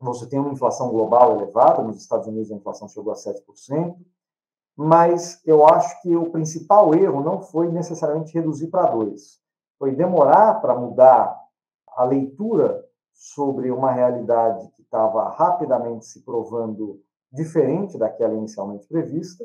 você 0.00 0.26
tem 0.26 0.40
uma 0.40 0.52
inflação 0.52 0.90
global 0.90 1.36
elevada, 1.36 1.82
nos 1.82 1.98
Estados 1.98 2.26
Unidos 2.26 2.50
a 2.50 2.56
inflação 2.56 2.88
chegou 2.88 3.12
a 3.12 3.16
7%, 3.16 3.96
mas 4.74 5.40
eu 5.46 5.64
acho 5.64 6.00
que 6.02 6.16
o 6.16 6.30
principal 6.30 6.92
erro 6.94 7.22
não 7.22 7.40
foi 7.40 7.70
necessariamente 7.70 8.34
reduzir 8.34 8.68
para 8.68 8.90
2%, 8.92 9.14
foi 9.78 9.94
demorar 9.94 10.60
para 10.60 10.74
mudar 10.74 11.38
a 11.88 12.04
leitura 12.04 12.84
sobre 13.12 13.70
uma 13.70 13.92
realidade 13.92 14.68
que 14.70 14.82
estava 14.82 15.28
rapidamente 15.28 16.06
se 16.06 16.24
provando 16.24 17.00
diferente 17.32 17.98
daquela 17.98 18.34
inicialmente 18.34 18.86
prevista, 18.86 19.44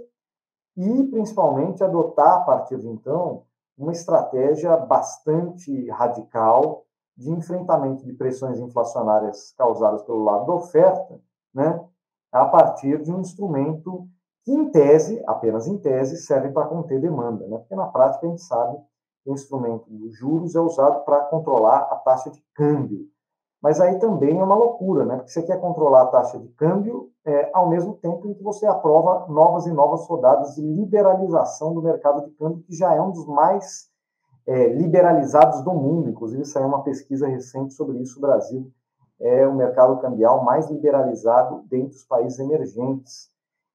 e 0.78 1.04
principalmente 1.06 1.84
adotar 1.84 2.38
a 2.38 2.42
partir 2.42 2.78
de 2.78 2.88
então 2.88 3.44
uma 3.78 3.92
estratégia 3.92 4.76
bastante 4.78 5.90
radical 5.90 6.86
de 7.18 7.32
enfrentamento 7.32 8.06
de 8.06 8.14
pressões 8.14 8.60
inflacionárias 8.60 9.54
causadas 9.58 10.04
pelo 10.04 10.24
lado 10.24 10.46
da 10.46 10.54
oferta, 10.54 11.20
né, 11.54 11.82
a 12.32 12.46
partir 12.46 13.02
de 13.02 13.12
um 13.12 13.22
instrumento 13.22 14.08
que, 14.44 14.52
em 14.52 14.70
tese, 14.70 15.24
apenas 15.26 15.68
em 15.68 15.78
tese, 15.78 16.18
serve 16.18 16.50
para 16.50 16.68
conter 16.68 17.00
demanda, 17.00 17.48
né, 17.48 17.58
porque 17.58 17.76
na 17.76 17.88
prática 17.88 18.26
a 18.26 18.30
gente 18.30 18.42
sabe 18.42 18.78
que 19.24 19.30
o 19.30 19.34
instrumento 19.34 19.90
dos 19.90 20.16
juros 20.18 20.56
é 20.56 20.60
usado 20.60 21.04
para 21.06 21.26
controlar 21.26 21.88
a 21.92 21.96
taxa 21.96 22.30
de 22.30 22.44
câmbio. 22.54 23.08
Mas 23.62 23.82
aí 23.82 23.98
também 24.00 24.40
é 24.40 24.44
uma 24.44 24.56
loucura, 24.56 25.06
né, 25.06 25.16
porque 25.18 25.32
você 25.32 25.42
quer 25.42 25.60
controlar 25.60 26.04
a 26.04 26.08
taxa 26.08 26.38
de 26.38 26.48
câmbio 26.50 27.10
é, 27.26 27.50
ao 27.54 27.68
mesmo 27.68 27.96
tempo 27.96 28.28
em 28.28 28.34
que 28.34 28.44
você 28.44 28.68
aprova 28.68 29.26
novas 29.32 29.66
e 29.66 29.72
novas 29.72 30.06
rodadas 30.08 30.54
de 30.54 30.62
liberalização 30.62 31.74
do 31.74 31.82
mercado 31.82 32.24
de 32.24 32.32
câmbio, 32.32 32.64
que 32.64 32.76
já 32.76 32.94
é 32.94 33.02
um 33.02 33.12
dos 33.12 33.26
mais 33.26 33.90
é, 34.46 34.68
liberalizados 34.68 35.62
do 35.64 35.74
mundo. 35.74 36.10
Inclusive, 36.10 36.46
saiu 36.46 36.68
uma 36.68 36.84
pesquisa 36.84 37.28
recente 37.28 37.74
sobre 37.74 37.98
isso. 37.98 38.20
O 38.20 38.22
Brasil 38.22 38.72
é 39.20 39.48
o 39.48 39.56
mercado 39.56 40.00
cambial 40.00 40.44
mais 40.44 40.70
liberalizado 40.70 41.64
dentre 41.68 41.96
os 41.96 42.04
países 42.04 42.38
emergentes 42.38 43.30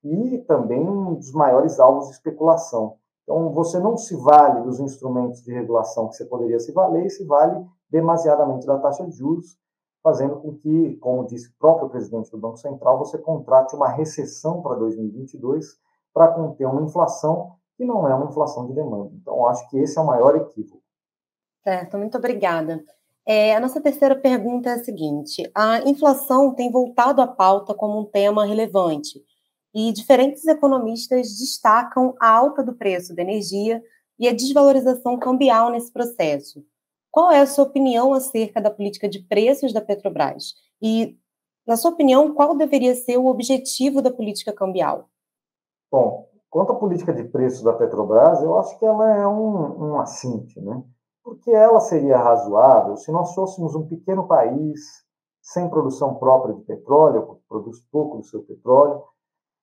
e 0.04 0.38
também 0.46 0.88
um 0.88 1.14
dos 1.14 1.32
maiores 1.32 1.80
alvos 1.80 2.06
de 2.06 2.12
especulação. 2.12 2.96
Então, 3.24 3.50
você 3.52 3.78
não 3.78 3.96
se 3.96 4.16
vale 4.16 4.62
dos 4.62 4.80
instrumentos 4.80 5.42
de 5.42 5.52
regulação 5.52 6.08
que 6.08 6.16
você 6.16 6.24
poderia 6.24 6.58
se 6.58 6.72
valer 6.72 7.06
e 7.06 7.10
se 7.10 7.24
vale 7.24 7.64
demasiadamente 7.90 8.66
da 8.66 8.78
taxa 8.78 9.04
de 9.04 9.12
juros, 9.12 9.58
fazendo 10.02 10.36
com 10.36 10.54
que, 10.54 10.96
como 10.96 11.26
disse 11.26 11.48
o 11.48 11.54
próprio 11.58 11.88
presidente 11.88 12.30
do 12.30 12.38
Banco 12.38 12.56
Central, 12.56 12.98
você 12.98 13.18
contrate 13.18 13.74
uma 13.74 13.88
recessão 13.88 14.62
para 14.62 14.76
2022 14.76 15.78
para 16.12 16.28
conter 16.28 16.66
uma 16.66 16.82
inflação 16.82 17.52
que 17.76 17.84
não 17.84 18.06
é 18.08 18.14
uma 18.14 18.30
inflação 18.30 18.66
de 18.66 18.74
demanda. 18.74 19.10
Então, 19.14 19.46
acho 19.46 19.68
que 19.68 19.78
esse 19.78 19.98
é 19.98 20.00
o 20.00 20.06
maior 20.06 20.36
equívoco. 20.36 20.82
Certo, 21.62 21.98
muito 21.98 22.16
obrigada. 22.16 22.82
É, 23.26 23.54
a 23.54 23.60
nossa 23.60 23.80
terceira 23.80 24.16
pergunta 24.16 24.70
é 24.70 24.74
a 24.74 24.84
seguinte: 24.84 25.50
a 25.54 25.78
inflação 25.88 26.54
tem 26.54 26.70
voltado 26.70 27.20
à 27.20 27.26
pauta 27.26 27.74
como 27.74 28.00
um 28.00 28.04
tema 28.04 28.44
relevante 28.44 29.22
e 29.74 29.92
diferentes 29.92 30.46
economistas 30.46 31.38
destacam 31.38 32.14
a 32.20 32.28
alta 32.28 32.62
do 32.62 32.74
preço 32.74 33.14
da 33.14 33.22
energia 33.22 33.82
e 34.18 34.28
a 34.28 34.32
desvalorização 34.32 35.18
cambial 35.18 35.70
nesse 35.70 35.92
processo. 35.92 36.64
Qual 37.10 37.30
é 37.30 37.40
a 37.40 37.46
sua 37.46 37.64
opinião 37.64 38.14
acerca 38.14 38.60
da 38.60 38.70
política 38.70 39.08
de 39.08 39.20
preços 39.22 39.72
da 39.72 39.80
Petrobras? 39.80 40.54
E, 40.80 41.16
na 41.66 41.76
sua 41.76 41.90
opinião, 41.90 42.34
qual 42.34 42.56
deveria 42.56 42.94
ser 42.94 43.18
o 43.18 43.26
objetivo 43.26 44.00
da 44.00 44.12
política 44.12 44.52
cambial? 44.52 45.08
Bom, 45.90 46.30
Quanto 46.50 46.72
à 46.72 46.74
política 46.74 47.12
de 47.12 47.22
preços 47.22 47.62
da 47.62 47.72
Petrobras, 47.72 48.42
eu 48.42 48.58
acho 48.58 48.76
que 48.76 48.84
ela 48.84 49.16
é 49.16 49.26
um, 49.26 49.92
um 49.92 50.00
assinte, 50.00 50.60
né? 50.60 50.82
Porque 51.22 51.50
ela 51.52 51.78
seria 51.78 52.18
razoável 52.18 52.96
se 52.96 53.12
nós 53.12 53.32
fôssemos 53.34 53.76
um 53.76 53.86
pequeno 53.86 54.26
país 54.26 54.80
sem 55.40 55.70
produção 55.70 56.16
própria 56.16 56.54
de 56.54 56.62
petróleo, 56.62 57.38
produz 57.48 57.78
pouco 57.92 58.18
do 58.18 58.24
seu 58.24 58.42
petróleo, 58.42 59.04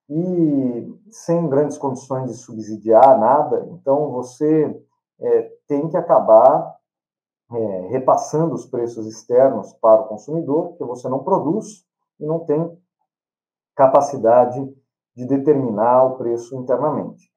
e 0.09 0.97
sem 1.11 1.49
grandes 1.49 1.77
condições 1.77 2.31
de 2.31 2.37
subsidiar 2.37 3.19
nada. 3.19 3.67
Então, 3.71 4.09
você 4.11 4.81
é, 5.19 5.51
tem 5.67 5.89
que 5.89 5.97
acabar 5.97 6.76
é, 7.51 7.87
repassando 7.87 8.53
os 8.53 8.65
preços 8.65 9.07
externos 9.07 9.73
para 9.73 10.01
o 10.01 10.07
consumidor, 10.07 10.69
porque 10.69 10.83
você 10.83 11.07
não 11.07 11.23
produz 11.23 11.85
e 12.19 12.25
não 12.25 12.39
tem 12.39 12.77
capacidade 13.75 14.59
de 15.15 15.25
determinar 15.25 16.03
o 16.03 16.17
preço 16.17 16.55
internamente. 16.55 17.31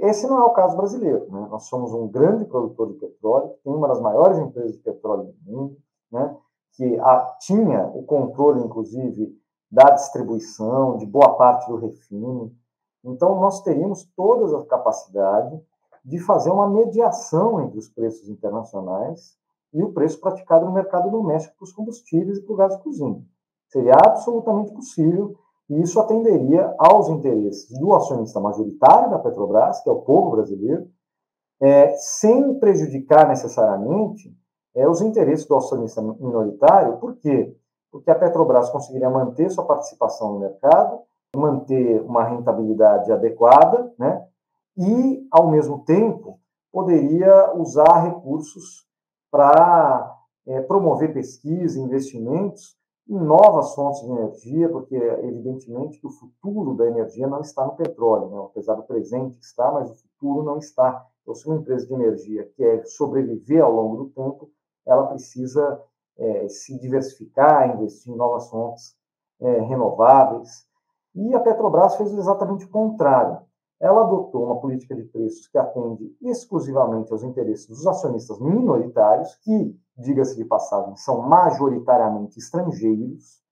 Esse 0.00 0.26
não 0.26 0.38
é 0.38 0.44
o 0.44 0.52
caso 0.52 0.76
brasileiro. 0.76 1.30
Né? 1.30 1.46
Nós 1.50 1.64
somos 1.64 1.92
um 1.92 2.08
grande 2.08 2.44
produtor 2.46 2.92
de 2.92 2.98
petróleo, 2.98 3.54
tem 3.62 3.72
uma 3.72 3.86
das 3.86 4.00
maiores 4.00 4.38
empresas 4.38 4.72
de 4.72 4.78
petróleo 4.78 5.24
do 5.24 5.52
mundo, 5.52 5.76
né? 6.10 6.36
que 6.72 6.98
a, 7.00 7.36
tinha 7.40 7.86
o 7.88 8.02
controle, 8.04 8.62
inclusive, 8.62 9.38
da 9.70 9.90
distribuição, 9.90 10.96
de 10.96 11.06
boa 11.06 11.36
parte 11.36 11.68
do 11.68 11.76
refino. 11.76 12.52
Então, 13.04 13.38
nós 13.40 13.62
teríamos 13.62 14.04
toda 14.16 14.58
a 14.58 14.66
capacidade 14.66 15.60
de 16.04 16.18
fazer 16.18 16.50
uma 16.50 16.68
mediação 16.68 17.60
entre 17.60 17.78
os 17.78 17.88
preços 17.88 18.28
internacionais 18.28 19.36
e 19.72 19.82
o 19.82 19.92
preço 19.92 20.20
praticado 20.20 20.66
no 20.66 20.72
mercado 20.72 21.10
doméstico 21.10 21.56
para 21.56 21.64
os 21.64 21.72
combustíveis 21.72 22.38
e 22.38 22.42
para 22.42 22.52
o 22.52 22.56
gás 22.56 22.76
de 22.76 22.82
cozinha. 22.82 23.22
Seria 23.68 23.94
absolutamente 23.94 24.72
possível 24.72 25.36
e 25.70 25.80
isso 25.80 25.98
atenderia 25.98 26.74
aos 26.78 27.08
interesses 27.08 27.78
do 27.78 27.94
acionista 27.94 28.38
majoritário 28.38 29.10
da 29.10 29.18
Petrobras, 29.18 29.80
que 29.80 29.88
é 29.88 29.92
o 29.92 30.02
povo 30.02 30.32
brasileiro, 30.32 30.86
é, 31.60 31.94
sem 31.96 32.58
prejudicar 32.58 33.28
necessariamente 33.28 34.36
é, 34.74 34.88
os 34.88 35.00
interesses 35.00 35.46
do 35.46 35.56
acionista 35.56 36.02
minoritário. 36.02 36.98
Por 36.98 37.16
quê? 37.16 37.56
Porque 37.90 38.10
a 38.10 38.14
Petrobras 38.14 38.68
conseguiria 38.70 39.08
manter 39.08 39.50
sua 39.50 39.64
participação 39.64 40.32
no 40.32 40.40
mercado, 40.40 41.00
manter 41.34 42.02
uma 42.02 42.24
rentabilidade 42.24 43.10
adequada, 43.10 43.92
né? 43.98 44.26
E, 44.76 45.26
ao 45.30 45.50
mesmo 45.50 45.84
tempo, 45.84 46.40
poderia 46.70 47.54
usar 47.54 48.04
recursos 48.04 48.86
para 49.30 50.18
é, 50.46 50.60
promover 50.62 51.12
pesquisa, 51.12 51.80
investimentos 51.80 52.76
em 53.08 53.18
novas 53.18 53.74
fontes 53.74 54.00
de 54.00 54.10
energia, 54.10 54.68
porque 54.68 54.94
é 54.96 55.26
evidentemente 55.26 55.98
que 55.98 56.06
o 56.06 56.10
futuro 56.10 56.74
da 56.74 56.86
energia 56.86 57.26
não 57.26 57.40
está 57.40 57.64
no 57.64 57.76
petróleo, 57.76 58.30
né? 58.30 58.38
apesar 58.44 58.74
do 58.74 58.84
presente 58.84 59.38
estar, 59.40 59.72
mas 59.72 59.90
o 59.90 59.94
futuro 59.94 60.44
não 60.44 60.58
está. 60.58 61.04
Então, 61.22 61.34
se 61.34 61.46
uma 61.46 61.56
empresa 61.56 61.86
de 61.86 61.94
energia 61.94 62.50
quer 62.56 62.86
sobreviver 62.86 63.62
ao 63.62 63.72
longo 63.72 64.04
do 64.04 64.10
tempo, 64.10 64.50
ela 64.86 65.06
precisa 65.06 65.80
é, 66.18 66.48
se 66.48 66.78
diversificar, 66.78 67.74
investir 67.74 68.12
em 68.12 68.16
novas 68.16 68.48
fontes 68.48 68.96
é, 69.40 69.60
renováveis. 69.60 70.66
E 71.14 71.34
a 71.34 71.40
Petrobras 71.40 71.96
fez 71.96 72.12
exatamente 72.12 72.64
o 72.64 72.70
contrário. 72.70 73.40
Ela 73.82 74.02
adotou 74.02 74.44
uma 74.44 74.60
política 74.60 74.94
de 74.94 75.02
preços 75.02 75.48
que 75.48 75.58
atende 75.58 76.16
exclusivamente 76.22 77.12
aos 77.12 77.24
interesses 77.24 77.66
dos 77.66 77.84
acionistas 77.84 78.38
minoritários, 78.38 79.34
que 79.42 79.76
diga-se 79.98 80.36
de 80.36 80.44
passagem, 80.44 80.94
são 80.94 81.20
majoritariamente 81.22 82.38
estrangeiros. 82.38 83.42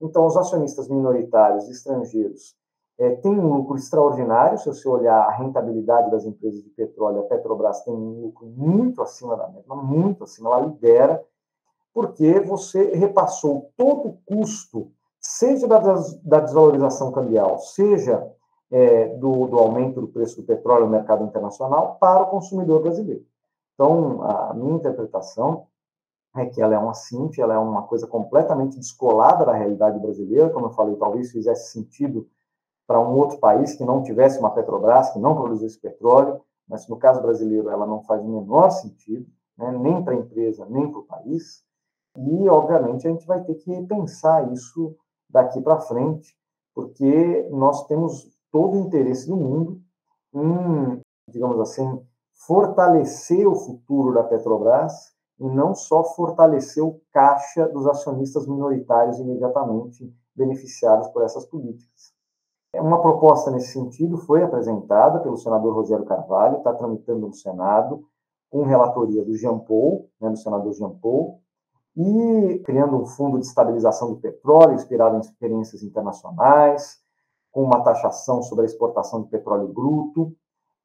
Então, 0.00 0.24
os 0.24 0.34
acionistas 0.34 0.88
minoritários 0.88 1.68
estrangeiros 1.68 2.56
é, 2.98 3.16
têm 3.16 3.38
um 3.38 3.52
lucro 3.52 3.76
extraordinário. 3.76 4.56
Se 4.56 4.66
você 4.66 4.88
olhar 4.88 5.20
a 5.20 5.32
rentabilidade 5.32 6.10
das 6.10 6.24
empresas 6.24 6.62
de 6.62 6.70
petróleo, 6.70 7.20
a 7.20 7.24
Petrobras 7.24 7.84
tem 7.84 7.92
um 7.92 8.22
lucro 8.22 8.46
muito 8.46 9.02
acima 9.02 9.36
da 9.36 9.46
média, 9.46 9.74
muito 9.74 10.24
acima, 10.24 10.54
ela 10.54 10.66
lidera, 10.66 11.22
porque 11.92 12.40
você 12.40 12.94
repassou 12.94 13.70
todo 13.76 14.08
o 14.08 14.18
custo, 14.24 14.90
seja 15.20 15.68
da, 15.68 15.78
da 16.24 16.40
desvalorização 16.40 17.12
cambial, 17.12 17.58
seja 17.58 18.26
é, 18.70 19.08
do, 19.16 19.46
do 19.46 19.58
aumento 19.58 20.00
do 20.00 20.08
preço 20.08 20.36
do 20.36 20.46
petróleo 20.46 20.86
no 20.86 20.92
mercado 20.92 21.24
internacional, 21.24 21.96
para 22.00 22.22
o 22.22 22.30
consumidor 22.30 22.82
brasileiro. 22.82 23.24
Então, 23.74 24.22
a 24.22 24.54
minha 24.54 24.74
interpretação 24.74 25.66
é 26.34 26.46
que 26.46 26.60
ela 26.60 26.74
é 26.74 26.78
uma 26.78 26.94
CINF, 26.94 27.40
ela 27.40 27.54
é 27.54 27.58
uma 27.58 27.82
coisa 27.82 28.06
completamente 28.06 28.78
descolada 28.78 29.44
da 29.44 29.52
realidade 29.52 29.98
brasileira, 29.98 30.50
como 30.50 30.66
eu 30.66 30.70
falei, 30.70 30.96
talvez 30.96 31.30
fizesse 31.30 31.72
sentido 31.72 32.28
para 32.86 33.00
um 33.00 33.16
outro 33.16 33.38
país 33.38 33.74
que 33.74 33.84
não 33.84 34.02
tivesse 34.02 34.38
uma 34.38 34.50
Petrobras, 34.50 35.10
que 35.10 35.18
não 35.18 35.34
produzisse 35.34 35.80
petróleo, 35.80 36.40
mas 36.68 36.88
no 36.88 36.96
caso 36.96 37.20
brasileiro 37.20 37.68
ela 37.68 37.86
não 37.86 38.02
faz 38.02 38.22
o 38.22 38.28
menor 38.28 38.70
sentido, 38.70 39.26
né, 39.56 39.72
nem 39.72 40.02
para 40.02 40.14
a 40.14 40.16
empresa, 40.16 40.66
nem 40.66 40.90
para 40.90 41.00
o 41.00 41.04
país. 41.04 41.64
E, 42.16 42.48
obviamente, 42.48 43.06
a 43.06 43.10
gente 43.10 43.26
vai 43.26 43.42
ter 43.42 43.54
que 43.56 43.82
pensar 43.86 44.52
isso 44.52 44.96
daqui 45.28 45.60
para 45.60 45.80
frente, 45.80 46.36
porque 46.74 47.48
nós 47.50 47.86
temos 47.86 48.30
todo 48.56 48.78
o 48.78 48.80
interesse 48.80 49.28
do 49.28 49.36
mundo 49.36 49.82
em, 50.32 51.02
digamos 51.28 51.60
assim, 51.60 52.02
fortalecer 52.32 53.46
o 53.46 53.54
futuro 53.54 54.14
da 54.14 54.24
Petrobras 54.24 55.12
e 55.38 55.46
não 55.46 55.74
só 55.74 56.02
fortalecer 56.02 56.82
o 56.82 56.98
caixa 57.12 57.68
dos 57.68 57.86
acionistas 57.86 58.46
minoritários 58.46 59.18
imediatamente 59.18 60.10
beneficiados 60.34 61.06
por 61.08 61.22
essas 61.22 61.44
políticas. 61.44 62.14
Uma 62.74 63.02
proposta 63.02 63.50
nesse 63.50 63.74
sentido 63.74 64.16
foi 64.16 64.42
apresentada 64.42 65.20
pelo 65.20 65.36
senador 65.36 65.74
Rogério 65.74 66.06
Carvalho, 66.06 66.56
está 66.56 66.72
tramitando 66.72 67.26
no 67.26 67.34
Senado, 67.34 68.06
com 68.50 68.62
relatoria 68.62 69.22
do 69.22 69.36
Jean 69.36 69.58
Paul, 69.58 70.08
né, 70.18 70.30
do 70.30 70.38
senador 70.38 70.72
Jean 70.72 70.96
Paul, 71.02 71.42
e 71.94 72.62
criando 72.64 72.96
um 72.96 73.04
fundo 73.04 73.38
de 73.38 73.44
estabilização 73.44 74.14
do 74.14 74.20
petróleo, 74.20 74.74
inspirado 74.74 75.16
em 75.16 75.20
experiências 75.20 75.82
internacionais, 75.82 77.04
com 77.56 77.62
uma 77.62 77.82
taxação 77.82 78.42
sobre 78.42 78.64
a 78.64 78.66
exportação 78.66 79.22
de 79.22 79.30
petróleo 79.30 79.66
bruto, 79.68 80.36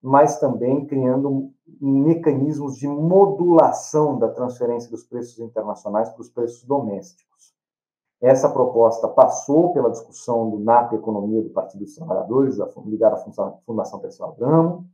mas 0.01 0.39
também 0.39 0.86
criando 0.86 1.51
mecanismos 1.81 2.77
de 2.77 2.88
modulação 2.88 4.17
da 4.17 4.29
transferência 4.29 4.89
dos 4.89 5.03
preços 5.03 5.38
internacionais 5.39 6.10
para 6.10 6.21
os 6.21 6.29
preços 6.29 6.63
domésticos. 6.63 7.53
Essa 8.21 8.47
proposta 8.47 9.05
passou 9.10 9.73
pela 9.73 9.91
discussão 9.91 10.49
do 10.49 10.60
NAP 10.60 10.93
Economia 10.93 11.41
do 11.43 11.49
Partido 11.49 11.84
dos 11.84 11.93
Trabalhadores, 11.93 12.57
ligada 12.86 13.17
à 13.17 13.51
Fundação 13.65 13.99
Terceiro 13.99 14.31
Abramo, 14.31 14.86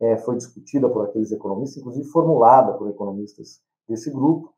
é, 0.00 0.16
foi 0.16 0.34
discutida 0.34 0.88
por 0.88 1.04
aqueles 1.04 1.30
economistas, 1.30 1.76
inclusive 1.76 2.08
formulada 2.08 2.72
por 2.72 2.88
economistas 2.88 3.60
desse 3.86 4.10
grupo, 4.10 4.54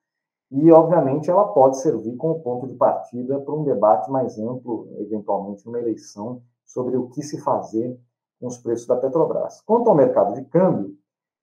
e, 0.52 0.70
obviamente, 0.70 1.28
ela 1.28 1.48
pode 1.48 1.80
servir 1.80 2.14
como 2.14 2.40
ponto 2.42 2.68
de 2.68 2.74
partida 2.74 3.40
para 3.40 3.54
um 3.54 3.64
debate 3.64 4.08
mais 4.08 4.38
amplo, 4.38 4.88
eventualmente, 4.98 5.66
numa 5.66 5.80
eleição, 5.80 6.42
sobre 6.72 6.96
o 6.96 7.08
que 7.08 7.22
se 7.22 7.40
fazer 7.40 7.98
com 8.40 8.46
os 8.46 8.58
preços 8.58 8.86
da 8.86 8.96
Petrobras. 8.96 9.60
Quanto 9.62 9.90
ao 9.90 9.96
mercado 9.96 10.34
de 10.34 10.44
câmbio, 10.46 10.96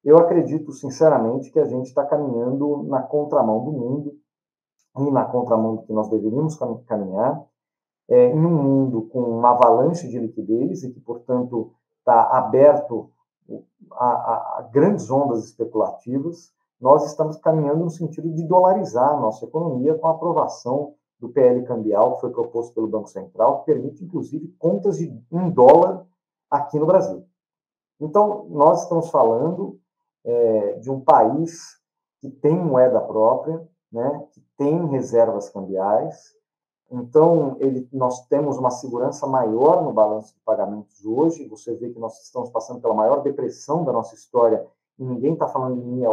eu 0.03 0.17
acredito, 0.17 0.71
sinceramente, 0.71 1.51
que 1.51 1.59
a 1.59 1.65
gente 1.65 1.87
está 1.87 2.05
caminhando 2.05 2.83
na 2.83 3.01
contramão 3.01 3.63
do 3.63 3.71
mundo 3.71 4.17
e 4.97 5.11
na 5.11 5.25
contramão 5.25 5.75
do 5.75 5.83
que 5.83 5.93
nós 5.93 6.09
deveríamos 6.09 6.57
caminhar, 6.87 7.45
é, 8.09 8.27
em 8.27 8.45
um 8.45 8.63
mundo 8.63 9.01
com 9.11 9.19
uma 9.19 9.51
avalanche 9.51 10.07
de 10.07 10.17
liquidez 10.17 10.83
e 10.83 10.91
que, 10.91 10.99
portanto, 11.01 11.73
está 11.99 12.37
aberto 12.37 13.11
a, 13.91 14.05
a, 14.05 14.59
a, 14.59 14.69
grandes 14.71 15.11
ondas 15.11 15.43
especulativas, 15.43 16.53
nós 16.79 17.05
estamos 17.05 17.37
caminhando 17.37 17.83
no 17.83 17.89
sentido 17.89 18.31
de 18.33 18.43
dolarizar 18.43 19.09
a 19.09 19.19
nossa 19.19 19.45
economia 19.45 19.95
com 19.95 20.07
a 20.07 20.11
aprovação 20.11 20.93
do 21.19 21.29
PL 21.29 21.63
cambial 21.65 22.15
que 22.15 22.21
foi 22.21 22.31
proposto 22.31 22.73
pelo 22.73 22.87
Banco 22.87 23.09
Central, 23.09 23.59
que 23.59 23.65
permite, 23.65 24.03
inclusive, 24.03 24.53
contas 24.59 24.97
de 24.97 25.11
um 25.31 25.49
dólar 25.49 26.05
aqui 26.49 26.77
no 26.79 26.85
Brasil. 26.85 27.25
Então, 27.99 28.45
nós 28.49 28.83
estamos 28.83 29.09
falando 29.09 29.79
é, 30.23 30.73
de 30.73 30.91
um 30.91 31.01
país 31.01 31.77
que 32.19 32.29
tem 32.29 32.55
moeda 32.55 32.99
própria, 33.01 33.67
né, 33.91 34.27
que 34.31 34.41
tem 34.57 34.85
reservas 34.87 35.49
cambiais. 35.49 36.35
Então, 36.89 37.57
ele, 37.59 37.87
nós 37.91 38.27
temos 38.27 38.57
uma 38.57 38.71
segurança 38.71 39.25
maior 39.27 39.83
no 39.83 39.91
balanço 39.91 40.33
de 40.33 40.39
pagamentos 40.41 41.03
hoje. 41.05 41.47
Você 41.47 41.73
vê 41.75 41.89
que 41.89 41.99
nós 41.99 42.21
estamos 42.23 42.49
passando 42.49 42.79
pela 42.79 42.93
maior 42.93 43.21
depressão 43.23 43.83
da 43.83 43.91
nossa 43.91 44.15
história 44.15 44.65
e 44.97 45.05
ninguém 45.05 45.33
está 45.33 45.47
falando 45.47 45.81
em 45.81 46.03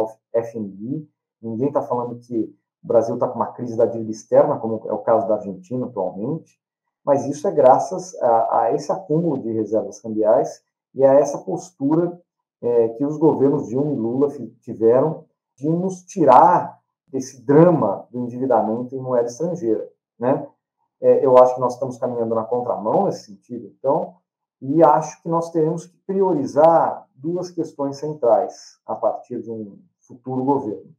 FMI, 0.43 1.09
ninguém 1.41 1.67
está 1.67 1.81
falando 1.81 2.19
que 2.19 2.53
o 2.85 2.87
Brasil 2.87 3.15
está 3.15 3.27
com 3.27 3.35
uma 3.35 3.51
crise 3.51 3.75
da 3.75 3.87
dívida 3.87 4.11
externa, 4.11 4.59
como 4.59 4.87
é 4.87 4.93
o 4.93 4.99
caso 4.99 5.27
da 5.27 5.35
Argentina 5.35 5.87
atualmente, 5.87 6.55
mas 7.03 7.25
isso 7.25 7.47
é 7.47 7.51
graças 7.51 8.15
a, 8.21 8.59
a 8.59 8.73
esse 8.75 8.91
acúmulo 8.91 9.39
de 9.41 9.51
reservas 9.51 9.99
cambiais 9.99 10.61
e 10.93 11.03
a 11.03 11.15
essa 11.15 11.39
postura 11.39 12.21
é, 12.61 12.89
que 12.89 13.03
os 13.03 13.17
governos 13.17 13.67
Dilma 13.67 13.91
e 13.91 13.95
Lula 13.95 14.27
tiveram 14.61 15.25
de 15.57 15.67
nos 15.67 16.03
tirar 16.03 16.79
desse 17.07 17.41
drama 17.43 18.07
do 18.11 18.19
endividamento 18.19 18.95
em 18.95 18.99
moeda 18.99 19.27
estrangeira, 19.27 19.89
né? 20.19 20.47
É, 21.01 21.25
eu 21.25 21.37
acho 21.37 21.55
que 21.55 21.61
nós 21.61 21.73
estamos 21.73 21.97
caminhando 21.97 22.35
na 22.35 22.43
contramão 22.43 23.05
nesse 23.05 23.25
sentido, 23.25 23.73
então, 23.79 24.15
e 24.61 24.83
acho 24.83 25.21
que 25.23 25.29
nós 25.29 25.49
teremos 25.49 25.87
que 25.87 25.97
priorizar 26.05 27.07
duas 27.15 27.49
questões 27.49 27.97
centrais 27.97 28.79
a 28.85 28.95
partir 28.95 29.41
de 29.41 29.51
um 29.51 29.79
futuro 30.01 30.43
governo. 30.43 30.93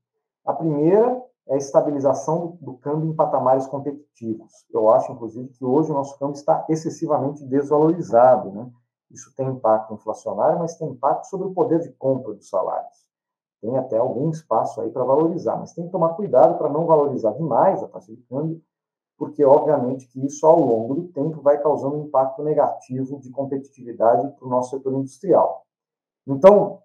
A 0.45 0.53
primeira 0.53 1.25
é 1.49 1.55
a 1.55 1.59
estabilização 1.59 2.59
do, 2.61 2.75
câmbio 2.75 3.09
em 3.09 3.15
patamares 3.15 3.67
competitivos. 3.67 4.53
Eu 4.71 4.89
acho, 4.89 5.13
inclusive, 5.13 5.49
que 5.49 5.65
hoje 5.65 5.91
o 5.91 5.95
nosso 5.95 6.19
câmbio 6.19 6.35
está 6.35 6.65
excessivamente 6.69 7.45
desvalorizado. 7.45 8.51
Né? 8.51 8.71
Isso 9.11 9.33
tem 9.37 9.49
impacto 9.49 9.95
inflacionário, 9.95 10.59
mas 10.59 10.77
tem 10.77 10.89
impacto 10.89 11.27
sobre 11.27 11.47
o 11.47 11.55
poder 11.55 11.81
de 11.81 11.93
compra 11.93 12.35
dos 12.35 12.49
salários. 12.49 13.07
Tem 13.61 13.77
até 13.79 13.97
algum 13.97 14.31
espaço 14.31 14.81
aí 14.81 14.91
para 14.91 15.05
valorizar, 15.05 15.57
mas 15.57 15.73
tem 15.73 15.87
que 15.87 15.93
tomar 15.93 16.11
cuidado 16.11 16.59
para 16.59 16.69
não 16.69 16.85
valorizar 16.85 17.33
demais 17.33 17.83
a 17.83 17.89
taxa 17.89 18.13
de 18.15 18.23
câmbio, 18.23 18.61
porque, 19.17 19.45
obviamente, 19.45 20.07
que 20.09 20.27
isso, 20.27 20.47
ao 20.47 20.61
longo 20.61 20.95
do 20.95 21.09
tempo, 21.09 21.41
vai 21.41 21.61
causando 21.63 21.97
um 21.97 22.05
impacto 22.05 22.43
negativo 22.43 23.19
de 23.19 23.31
competitividade 23.31 24.29
para 24.37 24.47
o 24.47 24.51
nosso 24.51 24.71
setor 24.71 24.93
industrial. 24.93 25.65
Então, 26.27 26.83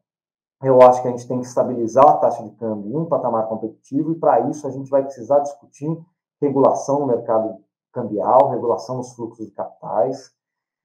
eu 0.62 0.82
acho 0.82 1.02
que 1.02 1.08
a 1.08 1.12
gente 1.12 1.28
tem 1.28 1.40
que 1.40 1.48
estabilizar 1.48 2.08
a 2.08 2.18
taxa 2.18 2.44
de 2.44 2.52
câmbio 2.52 2.92
em 2.92 2.98
um 2.98 3.06
patamar 3.06 3.48
competitivo, 3.48 4.12
e 4.12 4.16
para 4.16 4.42
isso 4.50 4.68
a 4.68 4.72
gente 4.72 4.90
vai 4.90 5.04
precisar 5.04 5.40
discutir 5.40 6.00
regulação 6.40 7.00
no 7.00 7.08
mercado 7.08 7.58
cambial, 7.92 8.50
regulação 8.50 8.98
nos 8.98 9.14
fluxos 9.14 9.46
de 9.46 9.52
capitais, 9.52 10.32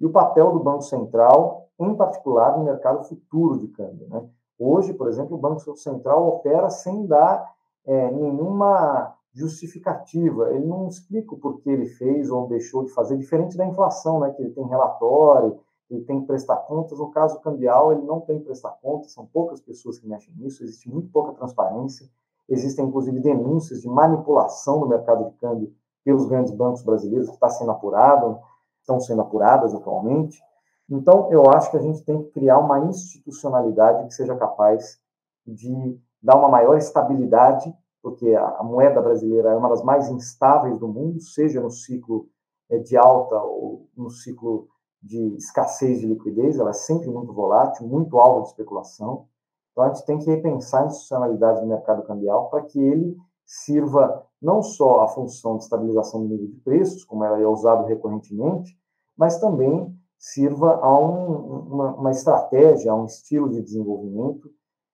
e 0.01 0.07
o 0.07 0.11
papel 0.11 0.53
do 0.53 0.61
Banco 0.61 0.83
Central, 0.83 1.69
em 1.79 1.95
particular 1.95 2.57
no 2.57 2.65
mercado 2.65 3.05
futuro 3.05 3.59
de 3.59 3.69
câmbio. 3.69 4.09
Né? 4.09 4.27
Hoje, 4.59 4.93
por 4.95 5.09
exemplo, 5.09 5.37
o 5.37 5.41
Banco 5.41 5.61
Central 5.77 6.27
opera 6.27 6.71
sem 6.71 7.07
dar 7.07 7.55
é, 7.85 8.11
nenhuma 8.11 9.15
justificativa, 9.33 10.51
ele 10.51 10.65
não 10.65 10.89
explica 10.89 11.35
o 11.35 11.39
porquê 11.39 11.69
ele 11.69 11.87
fez 11.87 12.31
ou 12.31 12.49
deixou 12.49 12.85
de 12.85 12.91
fazer, 12.91 13.19
diferente 13.19 13.57
da 13.57 13.67
inflação, 13.67 14.21
né, 14.21 14.31
que 14.31 14.43
ele 14.43 14.53
tem 14.53 14.67
relatório, 14.67 15.61
ele 15.91 16.03
tem 16.03 16.21
que 16.21 16.27
prestar 16.27 16.57
contas. 16.57 16.99
No 16.99 17.11
caso 17.11 17.41
cambial, 17.41 17.93
ele 17.93 18.03
não 18.03 18.21
tem 18.21 18.39
que 18.39 18.45
prestar 18.45 18.71
contas, 18.83 19.13
são 19.13 19.27
poucas 19.27 19.61
pessoas 19.61 19.99
que 19.99 20.07
mexem 20.07 20.35
nisso, 20.35 20.65
existe 20.65 20.91
muito 20.91 21.11
pouca 21.11 21.33
transparência, 21.33 22.09
existem 22.49 22.87
inclusive 22.87 23.21
denúncias 23.21 23.81
de 23.81 23.89
manipulação 23.89 24.81
no 24.81 24.89
mercado 24.89 25.25
de 25.25 25.37
câmbio 25.37 25.73
pelos 26.05 26.27
grandes 26.27 26.53
bancos 26.53 26.83
brasileiros, 26.83 27.29
que 27.29 27.35
está 27.35 27.49
sendo 27.49 27.71
apurado, 27.73 28.39
estão 28.81 29.01
sendo 29.01 29.23
apuradas 29.23 29.75
atualmente. 29.75 30.41
Então, 30.89 31.29
eu 31.33 31.43
acho 31.51 31.71
que 31.71 31.77
a 31.77 31.83
gente 31.83 32.05
tem 32.05 32.23
que 32.23 32.31
criar 32.31 32.59
uma 32.59 32.79
institucionalidade 32.79 34.07
que 34.07 34.15
seja 34.15 34.37
capaz 34.37 35.01
de 35.45 36.01
dar 36.23 36.37
uma 36.37 36.49
maior 36.49 36.77
estabilidade, 36.77 37.75
porque 38.01 38.35
a 38.35 38.63
moeda 38.63 39.03
brasileira 39.03 39.51
é 39.51 39.57
uma 39.57 39.69
das 39.69 39.83
mais 39.83 40.09
instáveis 40.09 40.79
do 40.79 40.87
mundo, 40.87 41.21
seja 41.21 41.61
no 41.61 41.71
ciclo 41.71 42.29
eh, 42.71 42.79
de 42.79 42.97
alta 42.97 43.37
ou 43.37 43.89
no 43.97 44.09
ciclo 44.11 44.69
de 45.07 45.37
escassez 45.37 46.01
de 46.01 46.07
liquidez, 46.07 46.59
ela 46.59 46.71
é 46.71 46.75
sempre 46.75 47.09
muito 47.09 47.33
volátil, 47.33 47.87
muito 47.87 48.19
alvo 48.19 48.43
de 48.43 48.49
especulação. 48.49 49.27
Então, 49.71 49.85
a 49.85 49.89
gente 49.89 50.05
tem 50.05 50.19
que 50.19 50.27
repensar 50.27 50.83
a 50.83 50.87
institucionalidade 50.87 51.61
do 51.61 51.67
mercado 51.67 52.03
cambial 52.03 52.51
para 52.51 52.63
que 52.63 52.79
ele 52.81 53.17
sirva 53.45 54.27
não 54.43 54.63
só 54.63 55.03
a 55.03 55.09
função 55.09 55.57
de 55.57 55.65
estabilização 55.65 56.23
do 56.23 56.29
nível 56.29 56.49
de 56.49 56.57
preços, 56.57 57.05
como 57.05 57.25
ela 57.25 57.41
é 57.41 57.47
usado 57.47 57.87
recorrentemente, 57.87 58.77
mas 59.17 59.39
também 59.39 59.95
sirva 60.19 60.81
a 60.83 60.99
um, 60.99 61.67
uma, 61.73 61.95
uma 61.95 62.11
estratégia, 62.11 62.91
a 62.91 62.97
um 62.97 63.05
estilo 63.05 63.49
de 63.49 63.63
desenvolvimento 63.63 64.51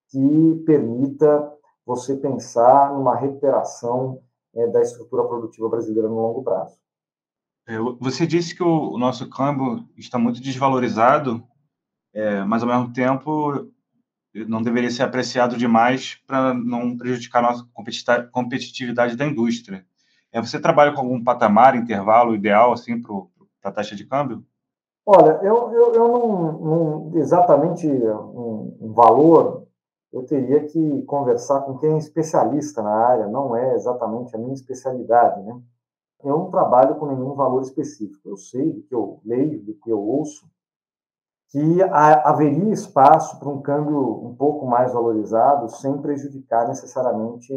que 0.09 0.62
permita 0.66 1.53
você 1.87 2.16
pensar 2.16 2.92
numa 2.92 3.14
recuperação 3.14 4.20
é, 4.55 4.66
da 4.66 4.83
estrutura 4.83 5.25
produtiva 5.25 5.68
brasileira 5.68 6.09
no 6.09 6.20
longo 6.20 6.42
prazo. 6.42 6.82
É, 7.66 7.79
você 8.01 8.27
disse 8.27 8.55
que 8.55 8.62
o 8.62 8.98
nosso 8.98 9.29
câmbio 9.31 9.88
está 9.96 10.18
muito 10.18 10.40
desvalorizado, 10.40 11.42
é, 12.12 12.42
mas 12.44 12.62
ao 12.62 12.68
mesmo 12.68 12.92
tempo 12.92 13.70
não 14.48 14.62
deveria 14.62 14.90
ser 14.90 15.03
apreciado 15.03 15.57
demais 15.57 16.16
para 16.27 16.55
não 16.55 16.96
prejudicar 16.96 17.40
a 17.40 17.53
nossa 17.53 17.68
competitividade 18.33 19.16
da 19.16 19.27
indústria. 19.27 19.85
É, 20.33 20.40
você 20.40 20.59
trabalha 20.59 20.92
com 20.92 21.01
algum 21.01 21.22
patamar, 21.22 21.77
intervalo 21.77 22.35
ideal 22.35 22.72
assim 22.72 23.01
para 23.01 23.14
a 23.64 23.72
taxa 23.72 23.94
de 23.94 24.07
câmbio? 24.07 24.44
Olha, 25.05 25.38
eu, 25.42 25.72
eu, 25.72 25.94
eu 25.94 26.09
não, 26.09 26.53
não 26.53 27.12
exatamente 27.16 27.87
um, 27.87 28.77
um, 28.81 28.92
valor 28.92 29.66
eu 30.12 30.25
teria 30.25 30.64
que 30.64 31.03
conversar 31.03 31.62
com 31.62 31.79
quem 31.79 31.94
é 31.94 31.98
especialista 31.98 32.83
na 32.83 32.90
área, 32.90 33.27
não 33.27 33.57
é 33.57 33.75
exatamente 33.75 34.35
a 34.37 34.38
minha 34.38 34.53
especialidade, 34.53 35.42
né? 35.42 35.61
Eu 36.25 36.39
não 36.39 36.51
trabalho 36.51 36.97
com 36.97 37.07
nenhum 37.07 37.35
valor 37.35 37.63
específico. 37.63 38.29
Eu 38.29 38.37
sei 38.37 38.73
do 38.73 38.83
que 38.83 38.95
eu 38.95 39.21
leio, 39.25 39.63
do 39.63 39.75
que 39.75 39.91
eu 39.91 40.01
ouço, 40.01 40.47
que 41.49 41.83
haveria 41.83 42.73
espaço 42.73 43.39
para 43.39 43.49
um 43.49 43.61
câmbio 43.61 44.25
um 44.25 44.35
pouco 44.35 44.67
mais 44.67 44.93
valorizado, 44.93 45.69
sem 45.69 46.01
prejudicar 46.01 46.67
necessariamente 46.67 47.53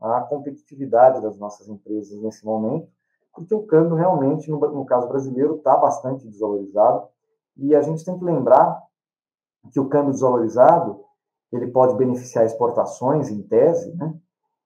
a 0.00 0.20
competitividade 0.20 1.22
das 1.22 1.38
nossas 1.38 1.68
empresas 1.68 2.20
nesse 2.20 2.44
momento, 2.44 2.88
porque 3.32 3.54
o 3.54 3.66
câmbio 3.66 3.96
realmente, 3.96 4.50
no, 4.50 4.58
no 4.58 4.84
caso 4.84 5.08
brasileiro, 5.08 5.56
está 5.56 5.76
bastante 5.76 6.26
desvalorizado. 6.26 7.08
E 7.56 7.74
a 7.74 7.80
gente 7.80 8.04
tem 8.04 8.18
que 8.18 8.24
lembrar 8.24 8.82
que 9.72 9.80
o 9.80 9.88
câmbio 9.88 10.12
desvalorizado 10.12 11.04
ele 11.52 11.68
pode 11.68 11.96
beneficiar 11.96 12.44
exportações, 12.44 13.30
em 13.30 13.42
tese, 13.42 13.94
né? 13.96 14.14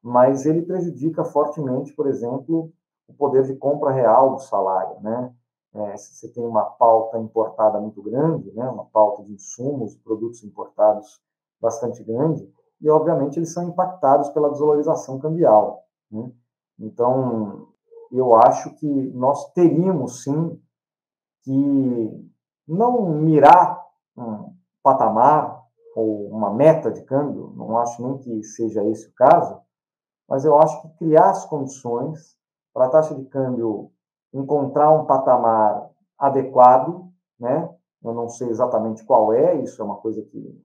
mas 0.02 0.44
ele 0.44 0.62
prejudica 0.62 1.24
fortemente, 1.24 1.92
por 1.94 2.08
exemplo, 2.08 2.72
o 3.08 3.14
poder 3.14 3.44
de 3.44 3.54
compra 3.56 3.90
real 3.90 4.34
do 4.34 4.40
salário. 4.40 5.00
Né? 5.00 5.32
É, 5.74 5.96
se 5.96 6.14
você 6.14 6.28
tem 6.32 6.44
uma 6.44 6.64
pauta 6.64 7.18
importada 7.18 7.80
muito 7.80 8.02
grande, 8.02 8.52
né? 8.52 8.68
uma 8.68 8.84
pauta 8.86 9.22
de 9.22 9.32
insumos, 9.32 9.96
produtos 9.96 10.42
importados 10.44 11.20
bastante 11.60 12.02
grande, 12.02 12.50
e, 12.80 12.90
obviamente, 12.90 13.38
eles 13.38 13.52
são 13.52 13.68
impactados 13.68 14.28
pela 14.30 14.50
desvalorização 14.50 15.18
cambial. 15.18 15.84
Né? 16.10 16.30
Então, 16.78 17.68
eu 18.10 18.34
acho 18.34 18.74
que 18.74 18.86
nós 19.12 19.52
teríamos, 19.52 20.24
sim, 20.24 20.60
que 21.42 22.30
não 22.66 23.08
mirar 23.08 23.82
um 24.16 24.54
patamar 24.82 25.62
ou 25.94 26.28
uma 26.28 26.52
meta 26.52 26.90
de 26.90 27.02
câmbio, 27.04 27.52
não 27.56 27.78
acho 27.78 28.02
nem 28.02 28.18
que 28.18 28.42
seja 28.42 28.84
esse 28.84 29.08
o 29.08 29.14
caso, 29.14 29.60
mas 30.28 30.44
eu 30.44 30.58
acho 30.58 30.82
que 30.82 30.96
criar 30.98 31.30
as 31.30 31.44
condições 31.44 32.36
para 32.72 32.86
a 32.86 32.88
taxa 32.88 33.14
de 33.14 33.24
câmbio 33.26 33.90
encontrar 34.32 34.90
um 34.92 35.04
patamar 35.04 35.90
adequado, 36.18 37.08
né? 37.38 37.68
Eu 38.02 38.14
não 38.14 38.28
sei 38.28 38.48
exatamente 38.48 39.04
qual 39.04 39.32
é, 39.32 39.54
isso 39.56 39.80
é 39.80 39.84
uma 39.84 39.96
coisa 39.96 40.22
que 40.22 40.64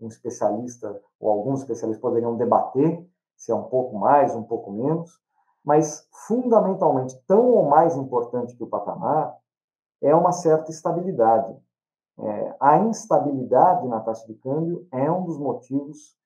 um 0.00 0.08
especialista 0.08 1.00
ou 1.18 1.30
alguns 1.30 1.60
especialistas 1.60 2.00
poderiam 2.00 2.36
debater 2.36 3.06
se 3.36 3.50
é 3.50 3.54
um 3.54 3.64
pouco 3.64 3.96
mais, 3.96 4.34
um 4.34 4.42
pouco 4.42 4.70
menos, 4.70 5.10
mas 5.64 6.06
fundamentalmente 6.26 7.18
tão 7.26 7.46
ou 7.48 7.68
mais 7.68 7.96
importante 7.96 8.56
que 8.56 8.62
o 8.62 8.68
patamar 8.68 9.36
é 10.02 10.14
uma 10.14 10.32
certa 10.32 10.70
estabilidade. 10.70 11.56
É, 12.18 12.56
a 12.60 12.78
instabilidade 12.78 13.88
na 13.88 14.00
taxa 14.00 14.26
de 14.26 14.34
câmbio 14.34 14.86
é 14.92 15.10
um 15.10 15.24
dos 15.24 15.38
motivos 15.38 16.16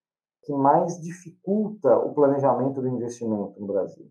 que 0.42 0.52
mais 0.52 1.00
dificulta 1.00 1.96
o 1.96 2.12
planejamento 2.12 2.80
do 2.80 2.88
investimento 2.88 3.58
no 3.58 3.66
Brasil. 3.66 4.10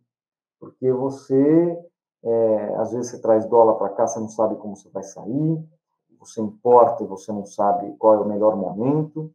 Porque 0.59 0.91
você, 0.91 1.79
é, 2.23 2.75
às 2.75 2.91
vezes, 2.91 3.11
você 3.11 3.21
traz 3.21 3.45
dólar 3.45 3.75
para 3.75 3.89
cá, 3.89 4.07
você 4.07 4.19
não 4.19 4.29
sabe 4.29 4.55
como 4.55 4.75
você 4.75 4.89
vai 4.89 5.03
sair, 5.03 5.63
você 6.19 6.41
importa 6.41 7.03
e 7.03 7.07
você 7.07 7.31
não 7.31 7.45
sabe 7.45 7.93
qual 7.97 8.15
é 8.15 8.19
o 8.19 8.27
melhor 8.27 8.55
momento. 8.55 9.31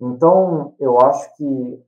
Então, 0.00 0.74
eu 0.78 0.98
acho 1.00 1.36
que 1.36 1.84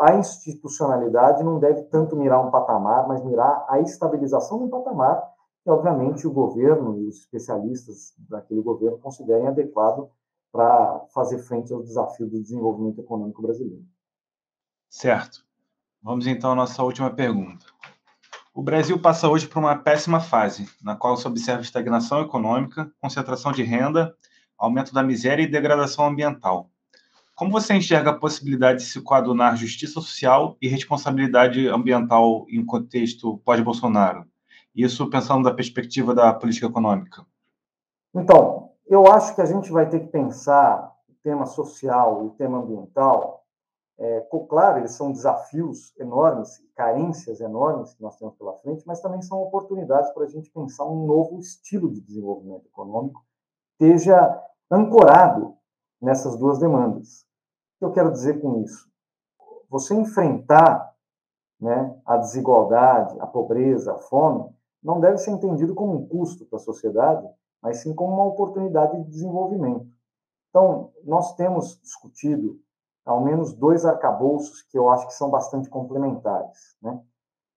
a 0.00 0.14
institucionalidade 0.16 1.44
não 1.44 1.58
deve 1.58 1.82
tanto 1.84 2.16
mirar 2.16 2.44
um 2.44 2.50
patamar, 2.50 3.06
mas 3.06 3.24
mirar 3.24 3.64
a 3.68 3.80
estabilização 3.80 4.58
de 4.58 4.64
um 4.64 4.70
patamar 4.70 5.22
que, 5.62 5.70
obviamente, 5.70 6.26
o 6.26 6.32
governo 6.32 6.98
e 6.98 7.06
os 7.06 7.18
especialistas 7.18 8.12
daquele 8.18 8.60
governo 8.60 8.98
considerem 8.98 9.46
adequado 9.46 10.10
para 10.50 11.06
fazer 11.14 11.38
frente 11.38 11.72
ao 11.72 11.82
desafio 11.82 12.28
do 12.28 12.40
desenvolvimento 12.40 13.00
econômico 13.00 13.40
brasileiro. 13.40 13.84
Certo. 14.90 15.44
Vamos 16.02 16.26
então 16.26 16.50
à 16.50 16.54
nossa 16.56 16.82
última 16.82 17.10
pergunta. 17.10 17.64
O 18.52 18.60
Brasil 18.60 18.98
passa 18.98 19.28
hoje 19.28 19.46
por 19.46 19.60
uma 19.60 19.76
péssima 19.76 20.18
fase, 20.18 20.68
na 20.82 20.96
qual 20.96 21.16
se 21.16 21.26
observa 21.28 21.62
estagnação 21.62 22.20
econômica, 22.20 22.90
concentração 23.00 23.52
de 23.52 23.62
renda, 23.62 24.12
aumento 24.58 24.92
da 24.92 25.02
miséria 25.02 25.44
e 25.44 25.46
degradação 25.46 26.06
ambiental. 26.06 26.68
Como 27.36 27.52
você 27.52 27.74
enxerga 27.74 28.10
a 28.10 28.18
possibilidade 28.18 28.80
de 28.80 28.84
se 28.84 29.00
coadunar 29.00 29.56
justiça 29.56 30.00
social 30.00 30.56
e 30.60 30.66
responsabilidade 30.66 31.68
ambiental 31.68 32.46
em 32.48 32.66
contexto 32.66 33.38
pós-Bolsonaro? 33.44 34.26
Isso 34.74 35.08
pensando 35.08 35.44
da 35.44 35.54
perspectiva 35.54 36.14
da 36.14 36.32
política 36.34 36.66
econômica. 36.66 37.24
Então, 38.12 38.70
eu 38.88 39.06
acho 39.06 39.34
que 39.36 39.40
a 39.40 39.46
gente 39.46 39.70
vai 39.70 39.88
ter 39.88 40.00
que 40.00 40.08
pensar 40.08 40.92
o 41.08 41.14
tema 41.22 41.46
social 41.46 42.24
e 42.24 42.26
o 42.26 42.30
tema 42.30 42.58
ambiental. 42.58 43.41
É, 43.98 44.20
claro, 44.48 44.78
eles 44.78 44.92
são 44.92 45.12
desafios 45.12 45.96
enormes, 45.98 46.60
carências 46.74 47.40
enormes 47.40 47.94
que 47.94 48.02
nós 48.02 48.16
temos 48.16 48.34
pela 48.36 48.54
frente, 48.58 48.84
mas 48.86 49.00
também 49.00 49.22
são 49.22 49.40
oportunidades 49.40 50.10
para 50.12 50.24
a 50.24 50.28
gente 50.28 50.50
pensar 50.50 50.84
um 50.86 51.06
novo 51.06 51.38
estilo 51.38 51.90
de 51.90 52.00
desenvolvimento 52.00 52.66
econômico 52.66 53.24
esteja 53.82 54.40
ancorado 54.70 55.56
nessas 56.00 56.36
duas 56.36 56.58
demandas. 56.58 57.22
O 57.76 57.78
que 57.78 57.84
eu 57.84 57.92
quero 57.92 58.12
dizer 58.12 58.40
com 58.40 58.60
isso? 58.60 58.88
Você 59.68 59.94
enfrentar 59.94 60.94
né, 61.60 62.00
a 62.04 62.16
desigualdade, 62.16 63.18
a 63.20 63.26
pobreza, 63.26 63.94
a 63.94 63.98
fome, 63.98 64.54
não 64.82 65.00
deve 65.00 65.18
ser 65.18 65.30
entendido 65.30 65.74
como 65.74 65.94
um 65.94 66.06
custo 66.06 66.44
para 66.46 66.58
a 66.58 66.62
sociedade, 66.62 67.26
mas 67.60 67.78
sim 67.78 67.94
como 67.94 68.14
uma 68.14 68.26
oportunidade 68.26 68.96
de 68.96 69.10
desenvolvimento. 69.10 69.86
Então, 70.50 70.92
nós 71.04 71.34
temos 71.34 71.80
discutido 71.80 72.60
ao 73.04 73.22
menos 73.22 73.52
dois 73.52 73.84
arcabouços 73.84 74.62
que 74.62 74.78
eu 74.78 74.88
acho 74.88 75.06
que 75.06 75.14
são 75.14 75.30
bastante 75.30 75.68
complementares. 75.68 76.76
Né? 76.80 77.00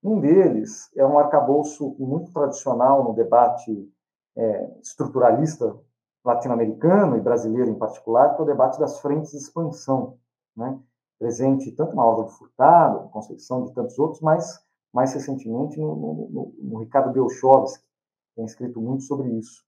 Um 0.03 0.19
deles 0.19 0.89
é 0.95 1.05
um 1.05 1.17
arcabouço 1.17 1.95
muito 1.99 2.31
tradicional 2.31 3.03
no 3.03 3.13
debate 3.13 3.91
é, 4.35 4.79
estruturalista 4.81 5.75
latino-americano 6.23 7.17
e 7.17 7.21
brasileiro 7.21 7.69
em 7.69 7.77
particular, 7.77 8.35
que 8.35 8.41
é 8.41 8.43
o 8.43 8.47
debate 8.47 8.79
das 8.79 8.99
frentes 8.99 9.31
de 9.31 9.37
expansão, 9.37 10.17
né? 10.55 10.79
presente 11.19 11.71
tanto 11.71 11.95
na 11.95 12.03
obra 12.03 12.25
do 12.25 12.31
Furtado, 12.31 13.03
na 13.03 13.09
concepção 13.09 13.63
de 13.65 13.73
tantos 13.73 13.97
outros, 13.97 14.21
mas 14.21 14.59
mais 14.93 15.13
recentemente 15.13 15.79
no, 15.79 15.95
no, 15.95 16.53
no, 16.57 16.79
Ricardo 16.79 17.11
Belchovski, 17.11 17.83
que 17.83 18.35
tem 18.35 18.45
escrito 18.45 18.81
muito 18.81 19.03
sobre 19.03 19.29
isso. 19.29 19.63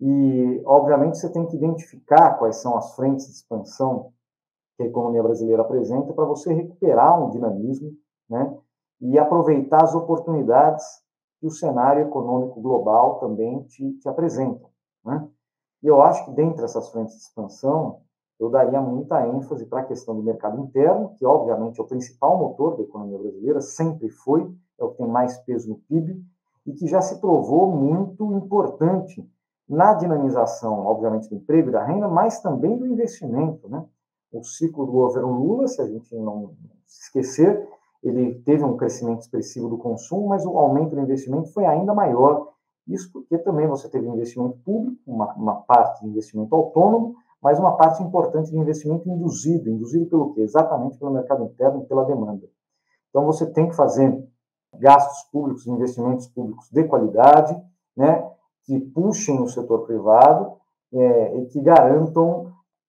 E, 0.00 0.62
obviamente, 0.64 1.18
você 1.18 1.30
tem 1.30 1.46
que 1.46 1.56
identificar 1.56 2.38
quais 2.38 2.56
são 2.56 2.76
as 2.76 2.94
frentes 2.94 3.26
de 3.26 3.32
expansão 3.32 4.12
que 4.78 4.84
a 4.84 4.86
economia 4.86 5.22
brasileira 5.22 5.62
apresenta 5.62 6.12
para 6.12 6.24
você 6.24 6.54
recuperar 6.54 7.20
um 7.20 7.30
dinamismo 7.30 7.90
né, 8.30 8.56
e 9.00 9.18
aproveitar 9.18 9.82
as 9.82 9.92
oportunidades 9.92 10.84
que 11.40 11.46
o 11.48 11.50
cenário 11.50 12.02
econômico 12.02 12.60
global 12.60 13.18
também 13.18 13.64
te, 13.64 13.92
te 13.98 14.08
apresenta. 14.08 14.64
Né? 15.04 15.28
E 15.82 15.88
eu 15.88 16.00
acho 16.00 16.24
que, 16.24 16.30
dentre 16.30 16.64
essas 16.64 16.90
frentes 16.90 17.16
de 17.16 17.22
expansão, 17.22 18.02
eu 18.38 18.48
daria 18.48 18.80
muita 18.80 19.26
ênfase 19.26 19.66
para 19.66 19.80
a 19.80 19.84
questão 19.84 20.14
do 20.14 20.22
mercado 20.22 20.60
interno, 20.60 21.12
que 21.16 21.26
obviamente 21.26 21.80
é 21.80 21.82
o 21.82 21.86
principal 21.86 22.38
motor 22.38 22.76
da 22.76 22.84
economia 22.84 23.18
brasileira, 23.18 23.60
sempre 23.60 24.08
foi, 24.08 24.48
é 24.78 24.84
o 24.84 24.90
que 24.90 24.98
tem 24.98 25.08
mais 25.08 25.38
peso 25.38 25.68
no 25.68 25.78
PIB, 25.88 26.22
e 26.64 26.72
que 26.72 26.86
já 26.86 27.00
se 27.00 27.20
provou 27.20 27.72
muito 27.72 28.32
importante 28.32 29.28
na 29.68 29.92
dinamização, 29.94 30.86
obviamente, 30.86 31.28
do 31.28 31.34
emprego 31.34 31.68
e 31.68 31.72
da 31.72 31.84
renda, 31.84 32.06
mas 32.06 32.40
também 32.40 32.78
do 32.78 32.86
investimento. 32.86 33.68
Né? 33.68 33.84
O 34.32 34.42
ciclo 34.42 34.86
do 34.86 34.92
governo 34.92 35.32
Lula, 35.32 35.66
se 35.66 35.80
a 35.80 35.86
gente 35.86 36.14
não 36.14 36.52
se 36.86 37.02
esquecer, 37.02 37.66
ele 38.02 38.34
teve 38.44 38.64
um 38.64 38.76
crescimento 38.76 39.20
expressivo 39.20 39.68
do 39.68 39.78
consumo, 39.78 40.28
mas 40.28 40.44
o 40.44 40.56
aumento 40.58 40.94
do 40.94 41.00
investimento 41.00 41.52
foi 41.52 41.64
ainda 41.64 41.94
maior. 41.94 42.48
Isso 42.86 43.10
porque 43.12 43.38
também 43.38 43.66
você 43.66 43.88
teve 43.88 44.06
investimento 44.06 44.58
público, 44.64 44.98
uma, 45.06 45.32
uma 45.34 45.54
parte 45.62 46.02
de 46.02 46.08
investimento 46.08 46.54
autônomo, 46.54 47.14
mas 47.42 47.58
uma 47.58 47.76
parte 47.76 48.02
importante 48.02 48.50
de 48.50 48.58
investimento 48.58 49.08
induzido. 49.08 49.68
Induzido 49.68 50.06
pelo 50.06 50.32
quê? 50.32 50.42
Exatamente 50.42 50.98
pelo 50.98 51.12
mercado 51.12 51.44
interno 51.44 51.82
e 51.82 51.86
pela 51.86 52.04
demanda. 52.04 52.46
Então, 53.10 53.24
você 53.24 53.46
tem 53.46 53.68
que 53.68 53.76
fazer 53.76 54.26
gastos 54.74 55.22
públicos, 55.30 55.66
investimentos 55.66 56.26
públicos 56.28 56.68
de 56.70 56.84
qualidade, 56.84 57.60
né, 57.96 58.28
que 58.64 58.78
puxem 58.78 59.40
o 59.40 59.48
setor 59.48 59.86
privado 59.86 60.52
é, 60.92 61.38
e 61.38 61.46
que 61.46 61.60
garantam 61.60 62.47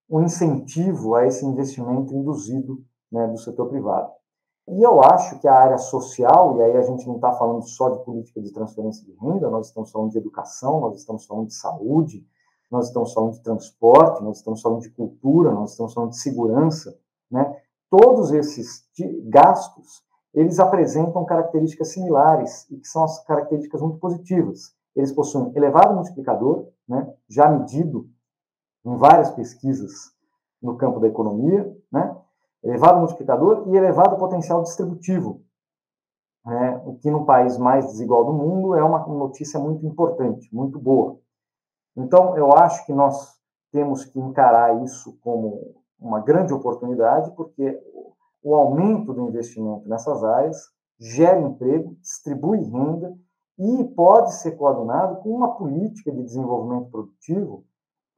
um 0.10 0.22
incentivo 0.24 1.16
a 1.16 1.26
esse 1.28 1.45
investimento 1.45 2.14
induzido 2.14 2.84
né, 3.12 3.28
do 3.28 3.38
setor 3.38 3.70
privado. 3.70 4.12
E 4.68 4.84
eu 4.84 5.01
acho 5.01 5.39
que 5.39 5.47
a 5.47 5.53
área 5.53 5.78
social, 5.78 6.57
e 6.57 6.62
aí 6.62 6.78
a 6.78 6.82
gente 6.84 7.07
não 7.07 7.16
está 7.16 7.32
falando 7.34 7.64
só 7.64 7.89
de 7.89 8.03
política 8.03 8.41
de 8.41 8.51
transferência 8.51 9.03
de 9.03 9.14
renda, 9.14 9.49
nós 9.49 9.68
estamos 9.68 9.91
falando 9.91 10.12
de 10.12 10.18
educação, 10.18 10.80
nós 10.80 10.99
estamos 10.99 11.26
falando 11.26 11.47
de 11.47 11.55
saúde, 11.55 12.24
nós 12.70 12.88
estamos 12.88 13.14
falando 13.14 13.34
de 13.34 13.41
transporte, 13.41 14.24
nós 14.24 14.38
estamos 14.38 14.62
falando 14.62 14.82
de 14.82 14.91
cultura, 14.91 15.51
nós 15.51 15.72
estamos 15.72 15.93
falando 15.93 16.12
de 16.12 16.20
segurança, 16.20 16.95
né? 17.32 17.57
Todos 17.89 18.32
esses 18.32 18.84
gastos, 19.24 20.03
eles 20.32 20.60
apresentam 20.60 21.26
características 21.26 21.91
similares 21.91 22.70
e 22.70 22.78
que 22.78 22.88
são 22.88 23.03
as 23.03 23.24
características 23.24 23.82
muito 23.82 23.97
positivas. 23.97 24.76
Eles 24.95 25.12
possuem 25.12 25.51
elevado 25.55 25.95
multiplicador, 25.95 26.68
né? 26.88 27.12
Já 27.28 27.49
medido 27.49 28.07
em 28.86 28.95
várias 28.95 29.32
pesquisas 29.32 30.13
no 30.61 30.77
campo 30.77 30.99
da 30.99 31.07
economia, 31.07 31.75
né? 31.91 32.15
elevado 32.63 32.99
multiplicador 32.99 33.63
e 33.67 33.77
elevado 33.77 34.17
potencial 34.17 34.61
distributivo, 34.63 35.41
né? 36.45 36.82
o 36.86 36.95
que 36.95 37.09
no 37.09 37.25
país 37.25 37.57
mais 37.57 37.86
desigual 37.86 38.25
do 38.25 38.34
mundo 38.34 38.75
é 38.75 38.84
uma 38.84 39.05
notícia 39.07 39.59
muito 39.59 39.86
importante, 39.86 40.53
muito 40.53 40.80
boa. 40.80 41.19
Então, 41.95 42.38
eu 42.38 42.51
acho 42.53 42.86
que 42.86 42.93
nós 42.93 43.39
temos 43.71 44.05
que 44.05 44.19
encarar 44.19 44.84
isso 44.84 45.17
como 45.21 45.75
uma 45.99 46.19
grande 46.19 46.53
oportunidade, 46.53 47.32
porque 47.36 47.77
o 48.41 48.55
aumento 48.55 49.13
do 49.13 49.27
investimento 49.27 49.88
nessas 49.88 50.23
áreas 50.23 50.57
gera 50.97 51.39
emprego, 51.39 51.95
distribui 52.01 52.61
renda 52.61 53.13
e 53.57 53.84
pode 53.95 54.34
ser 54.36 54.51
coordenado 54.53 55.21
com 55.21 55.30
uma 55.30 55.55
política 55.55 56.11
de 56.11 56.23
desenvolvimento 56.23 56.89
produtivo 56.89 57.65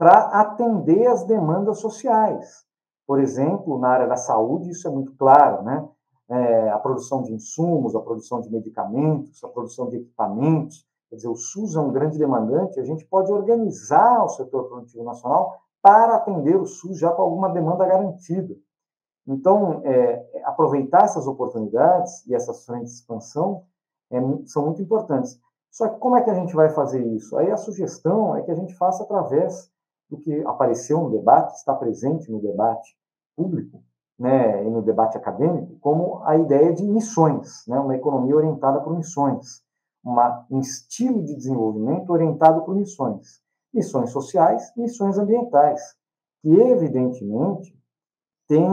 para 0.02 0.42
atender 0.42 1.06
as 1.06 1.24
demandas 1.26 1.78
sociais. 1.78 2.66
Por 3.06 3.20
exemplo, 3.20 3.78
na 3.78 3.90
área 3.90 4.08
da 4.08 4.16
saúde, 4.16 4.72
isso 4.72 4.88
é 4.88 4.90
muito 4.90 5.14
claro, 5.16 5.62
né? 5.62 5.88
É, 6.28 6.70
a 6.72 6.80
produção 6.80 7.22
de 7.22 7.32
insumos, 7.32 7.96
a 7.96 8.02
produção 8.02 8.42
de 8.42 8.50
medicamentos, 8.50 9.44
a 9.44 9.48
produção 9.48 9.90
de 9.90 9.98
equipamentos. 9.98 10.88
Quer 11.08 11.18
dizer, 11.18 11.28
o 11.28 11.36
SUS 11.36 11.76
é 11.76 11.80
um 11.80 11.92
grande 11.92 12.18
demandante, 12.18 12.80
a 12.80 12.84
gente 12.84 13.06
pode 13.06 13.32
organizar 13.32 14.24
o 14.24 14.30
setor 14.30 14.70
produtivo 14.70 15.04
nacional 15.04 15.60
para 15.84 16.16
atender 16.16 16.60
o 16.60 16.66
SUS 16.66 16.98
já 16.98 17.12
com 17.12 17.22
alguma 17.22 17.50
demanda 17.50 17.86
garantida. 17.86 18.56
Então, 19.28 19.84
é, 19.86 20.42
aproveitar 20.46 21.04
essas 21.04 21.28
oportunidades 21.28 22.26
e 22.26 22.34
essas 22.34 22.66
frentes 22.66 22.94
de 22.94 23.00
expansão 23.02 23.66
é, 24.10 24.20
são 24.48 24.66
muito 24.66 24.82
importantes. 24.82 25.40
Só 25.70 25.88
que 25.88 26.00
como 26.00 26.16
é 26.16 26.24
que 26.24 26.32
a 26.32 26.36
gente 26.36 26.56
vai 26.56 26.70
fazer 26.70 27.06
isso? 27.06 27.38
Aí 27.38 27.52
a 27.52 27.58
sugestão 27.58 28.36
é 28.36 28.42
que 28.42 28.50
a 28.50 28.56
gente 28.56 28.74
faça 28.74 29.04
através 29.04 29.70
do 30.12 30.18
que 30.18 30.44
apareceu 30.46 31.00
no 31.00 31.10
debate, 31.10 31.56
está 31.56 31.74
presente 31.74 32.30
no 32.30 32.42
debate 32.42 32.96
público, 33.36 33.82
né, 34.20 34.64
e 34.64 34.70
no 34.70 34.82
debate 34.82 35.18
acadêmico, 35.18 35.80
como 35.80 36.22
a 36.26 36.38
ideia 36.38 36.74
de 36.74 36.84
missões, 36.84 37.64
né, 37.68 37.80
uma 37.80 37.96
economia 37.96 38.36
orientada 38.36 38.82
por 38.82 38.96
missões, 38.96 39.64
uma, 40.04 40.46
um 40.52 40.60
estilo 40.60 41.24
de 41.24 41.36
desenvolvimento 41.36 42.12
orientado 42.12 42.64
por 42.64 42.76
missões, 42.76 43.42
missões 43.74 44.12
sociais 44.12 44.72
e 44.76 44.82
missões 44.82 45.18
ambientais, 45.18 45.82
que 46.42 46.50
evidentemente 46.50 47.76
tem 48.48 48.68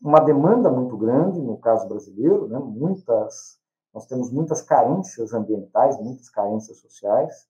uma 0.00 0.20
demanda 0.20 0.70
muito 0.70 0.96
grande 0.96 1.40
no 1.40 1.56
caso 1.56 1.88
brasileiro, 1.88 2.46
né, 2.46 2.58
muitas 2.58 3.58
nós 3.92 4.06
temos 4.06 4.30
muitas 4.30 4.62
carências 4.62 5.32
ambientais, 5.32 5.98
muitas 6.00 6.28
carências 6.30 6.78
sociais. 6.78 7.48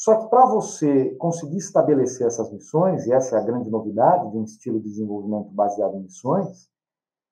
Só 0.00 0.16
que 0.16 0.30
para 0.30 0.46
você 0.46 1.10
conseguir 1.16 1.58
estabelecer 1.58 2.26
essas 2.26 2.50
missões, 2.50 3.06
e 3.06 3.12
essa 3.12 3.36
é 3.36 3.38
a 3.38 3.44
grande 3.44 3.68
novidade 3.68 4.30
de 4.30 4.38
um 4.38 4.44
estilo 4.44 4.78
de 4.78 4.88
desenvolvimento 4.88 5.50
baseado 5.50 5.94
em 5.94 6.04
missões, 6.04 6.70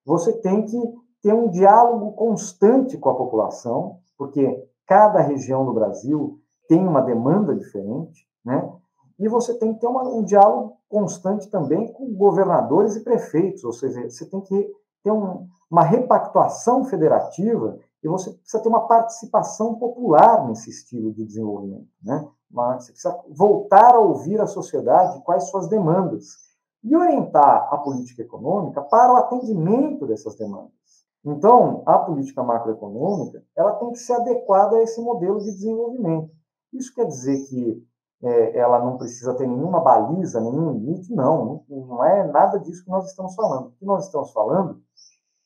você 0.05 0.39
tem 0.39 0.63
que 0.63 0.79
ter 1.19 1.33
um 1.33 1.49
diálogo 1.49 2.11
constante 2.11 2.95
com 2.95 3.09
a 3.09 3.15
população, 3.15 3.97
porque 4.15 4.63
cada 4.85 5.19
região 5.19 5.65
do 5.65 5.73
Brasil 5.73 6.39
tem 6.67 6.87
uma 6.87 7.01
demanda 7.01 7.55
diferente, 7.55 8.27
né? 8.45 8.71
E 9.17 9.27
você 9.27 9.57
tem 9.57 9.73
que 9.73 9.79
ter 9.79 9.87
uma, 9.87 10.03
um 10.03 10.23
diálogo 10.23 10.77
constante 10.87 11.49
também 11.49 11.91
com 11.91 12.13
governadores 12.13 12.95
e 12.95 13.03
prefeitos, 13.03 13.63
ou 13.63 13.73
seja, 13.73 14.07
você 14.07 14.29
tem 14.29 14.41
que 14.41 14.71
ter 15.03 15.11
um, 15.11 15.47
uma 15.71 15.83
repactuação 15.83 16.85
federativa 16.85 17.79
e 18.03 18.07
você 18.07 18.31
precisa 18.31 18.63
ter 18.63 18.69
uma 18.69 18.87
participação 18.87 19.75
popular 19.75 20.47
nesse 20.47 20.69
estilo 20.69 21.11
de 21.11 21.25
desenvolvimento. 21.25 21.87
Né? 22.01 22.27
Você 22.51 22.91
precisa 22.91 23.19
voltar 23.29 23.95
a 23.95 23.99
ouvir 23.99 24.39
a 24.39 24.47
sociedade 24.47 25.21
quais 25.23 25.49
suas 25.49 25.67
demandas 25.67 26.49
e 26.83 26.95
orientar 26.95 27.67
a 27.71 27.77
política 27.77 28.21
econômica 28.21 28.81
para 28.81 29.13
o 29.13 29.17
atendimento 29.17 30.07
dessas 30.07 30.35
demandas. 30.35 30.71
Então, 31.25 31.83
a 31.85 31.99
política 31.99 32.41
macroeconômica 32.41 33.43
ela 33.55 33.73
tem 33.73 33.91
que 33.91 33.99
ser 33.99 34.13
adequada 34.13 34.77
a 34.77 34.83
esse 34.83 35.01
modelo 35.01 35.39
de 35.39 35.51
desenvolvimento. 35.51 36.31
Isso 36.71 36.93
quer 36.93 37.05
dizer 37.05 37.45
que 37.47 37.83
é, 38.23 38.57
ela 38.57 38.79
não 38.79 38.97
precisa 38.97 39.33
ter 39.35 39.47
nenhuma 39.47 39.81
baliza, 39.81 40.39
nenhum 40.39 40.71
limite? 40.71 41.13
Não, 41.13 41.63
não 41.69 42.03
é 42.03 42.25
nada 42.25 42.59
disso 42.59 42.83
que 42.83 42.89
nós 42.89 43.05
estamos 43.09 43.35
falando. 43.35 43.67
O 43.67 43.71
que 43.71 43.85
nós 43.85 44.05
estamos 44.05 44.31
falando 44.31 44.81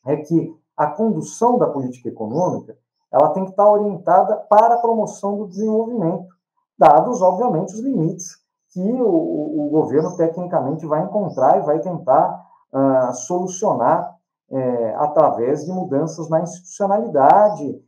é 0.06 0.18
que 0.18 0.56
a 0.76 0.88
condução 0.88 1.58
da 1.58 1.68
política 1.68 2.10
econômica 2.10 2.78
ela 3.12 3.30
tem 3.30 3.44
que 3.44 3.52
estar 3.52 3.70
orientada 3.70 4.38
para 4.50 4.74
a 4.74 4.80
promoção 4.80 5.38
do 5.38 5.48
desenvolvimento, 5.48 6.34
dados, 6.78 7.22
obviamente, 7.22 7.74
os 7.74 7.80
limites 7.80 8.44
que 8.72 8.82
o, 8.82 9.68
o 9.68 9.70
governo 9.70 10.18
tecnicamente 10.18 10.84
vai 10.88 11.04
encontrar 11.04 11.60
e 11.60 11.66
vai 11.66 11.80
tentar 11.80 12.44
uh, 12.74 13.14
solucionar 13.14 14.16
é, 14.50 14.96
através 14.96 15.64
de 15.64 15.72
mudanças 15.72 16.28
na 16.28 16.42
institucionalidade 16.42 17.80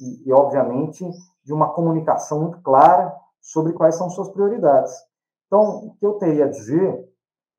e, 0.00 0.28
e, 0.28 0.32
obviamente, 0.32 1.08
de 1.44 1.52
uma 1.52 1.72
comunicação 1.72 2.40
muito 2.40 2.60
clara 2.60 3.14
sobre 3.40 3.72
quais 3.72 3.96
são 3.96 4.10
suas 4.10 4.28
prioridades. 4.30 4.92
Então, 5.46 5.86
o 5.86 5.94
que 5.94 6.06
eu 6.06 6.14
teria 6.14 6.46
a 6.46 6.50
dizer 6.50 7.08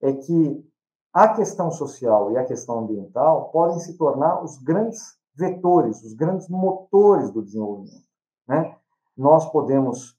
é 0.01 0.13
que 0.13 0.65
a 1.13 1.27
questão 1.29 1.69
social 1.69 2.31
e 2.31 2.37
a 2.37 2.43
questão 2.43 2.79
ambiental 2.79 3.49
podem 3.49 3.79
se 3.79 3.95
tornar 3.97 4.43
os 4.43 4.57
grandes 4.57 5.15
vetores, 5.35 6.03
os 6.03 6.13
grandes 6.13 6.49
motores 6.49 7.29
do 7.31 7.43
desenvolvimento. 7.43 8.03
Né? 8.47 8.75
Nós 9.15 9.49
podemos 9.51 10.17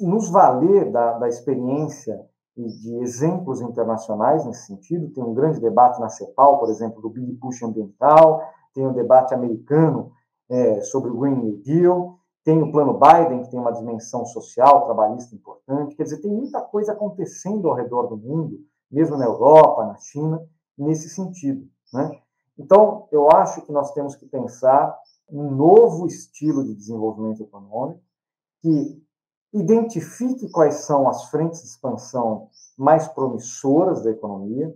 nos 0.00 0.28
valer 0.28 0.90
da, 0.92 1.18
da 1.18 1.28
experiência 1.28 2.20
e 2.56 2.66
de 2.66 2.96
exemplos 2.96 3.60
internacionais 3.62 4.44
nesse 4.44 4.66
sentido. 4.66 5.12
Tem 5.12 5.24
um 5.24 5.32
grande 5.32 5.60
debate 5.60 6.00
na 6.00 6.08
CEPAL, 6.08 6.58
por 6.58 6.68
exemplo, 6.68 7.00
do 7.00 7.08
Big 7.08 7.32
Push 7.36 7.62
ambiental, 7.62 8.42
tem 8.74 8.86
um 8.86 8.92
debate 8.92 9.32
americano 9.32 10.12
é, 10.50 10.80
sobre 10.82 11.10
o 11.10 11.18
Green 11.18 11.36
New 11.36 11.56
Deal, 11.62 12.18
tem 12.44 12.62
o 12.62 12.72
plano 12.72 12.98
Biden, 12.98 13.42
que 13.42 13.50
tem 13.50 13.60
uma 13.60 13.72
dimensão 13.72 14.26
social, 14.26 14.84
trabalhista 14.84 15.34
importante. 15.34 15.94
Quer 15.94 16.02
dizer, 16.02 16.20
tem 16.20 16.30
muita 16.30 16.60
coisa 16.60 16.92
acontecendo 16.92 17.68
ao 17.68 17.74
redor 17.74 18.08
do 18.08 18.16
mundo 18.16 18.58
mesmo 18.90 19.16
na 19.16 19.24
Europa, 19.24 19.86
na 19.86 19.96
China, 19.96 20.40
nesse 20.76 21.08
sentido. 21.08 21.68
Né? 21.92 22.20
Então, 22.58 23.08
eu 23.12 23.30
acho 23.30 23.62
que 23.62 23.72
nós 23.72 23.92
temos 23.92 24.16
que 24.16 24.26
pensar 24.26 24.98
um 25.30 25.50
novo 25.50 26.06
estilo 26.06 26.64
de 26.64 26.74
desenvolvimento 26.74 27.42
econômico 27.42 28.00
que 28.60 29.02
identifique 29.52 30.50
quais 30.50 30.76
são 30.76 31.08
as 31.08 31.24
frentes 31.26 31.62
de 31.62 31.68
expansão 31.68 32.48
mais 32.76 33.08
promissoras 33.08 34.02
da 34.02 34.10
economia 34.10 34.74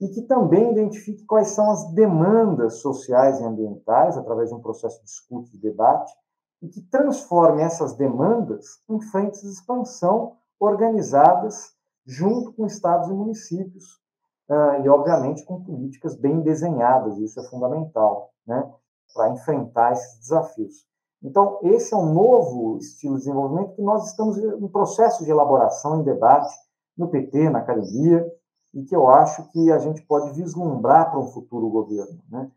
e 0.00 0.08
que 0.08 0.22
também 0.22 0.72
identifique 0.72 1.24
quais 1.24 1.48
são 1.48 1.70
as 1.70 1.92
demandas 1.92 2.78
sociais 2.78 3.40
e 3.40 3.44
ambientais 3.44 4.16
através 4.16 4.48
de 4.48 4.54
um 4.54 4.60
processo 4.60 5.00
de 5.02 5.08
escuta 5.08 5.50
e 5.54 5.58
debate 5.58 6.12
e 6.60 6.68
que 6.68 6.80
transforme 6.82 7.62
essas 7.62 7.94
demandas 7.94 8.80
em 8.88 9.00
frentes 9.00 9.42
de 9.42 9.48
expansão 9.48 10.36
organizadas 10.58 11.71
junto 12.06 12.52
com 12.52 12.66
estados 12.66 13.08
e 13.08 13.12
municípios, 13.12 14.00
uh, 14.48 14.82
e, 14.84 14.88
obviamente, 14.88 15.44
com 15.44 15.62
políticas 15.62 16.16
bem 16.16 16.40
desenhadas, 16.40 17.18
isso 17.18 17.40
é 17.40 17.44
fundamental, 17.44 18.30
né, 18.46 18.70
para 19.14 19.30
enfrentar 19.30 19.92
esses 19.92 20.18
desafios. 20.20 20.86
Então, 21.22 21.58
esse 21.62 21.94
é 21.94 21.96
um 21.96 22.12
novo 22.12 22.78
estilo 22.78 23.14
de 23.14 23.20
desenvolvimento 23.20 23.76
que 23.76 23.82
nós 23.82 24.08
estamos 24.08 24.36
em 24.36 24.68
processo 24.68 25.24
de 25.24 25.30
elaboração, 25.30 26.00
em 26.00 26.04
debate, 26.04 26.52
no 26.96 27.08
PT, 27.08 27.48
na 27.50 27.60
academia, 27.60 28.26
e 28.74 28.82
que 28.82 28.96
eu 28.96 29.08
acho 29.08 29.48
que 29.50 29.70
a 29.70 29.78
gente 29.78 30.02
pode 30.02 30.32
vislumbrar 30.32 31.10
para 31.10 31.20
um 31.20 31.28
futuro 31.28 31.68
governo, 31.68 32.20
né? 32.28 32.50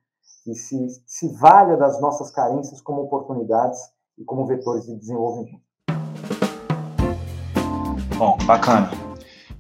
que 0.44 0.56
se, 0.56 0.88
se 1.06 1.28
valha 1.38 1.78
das 1.78 2.00
nossas 2.00 2.32
carências 2.32 2.82
como 2.82 3.02
oportunidades 3.02 3.80
e 4.18 4.24
como 4.24 4.46
vetores 4.46 4.86
de 4.86 4.96
desenvolvimento. 4.96 5.62
Bom, 8.18 8.38
bacana. 8.46 9.05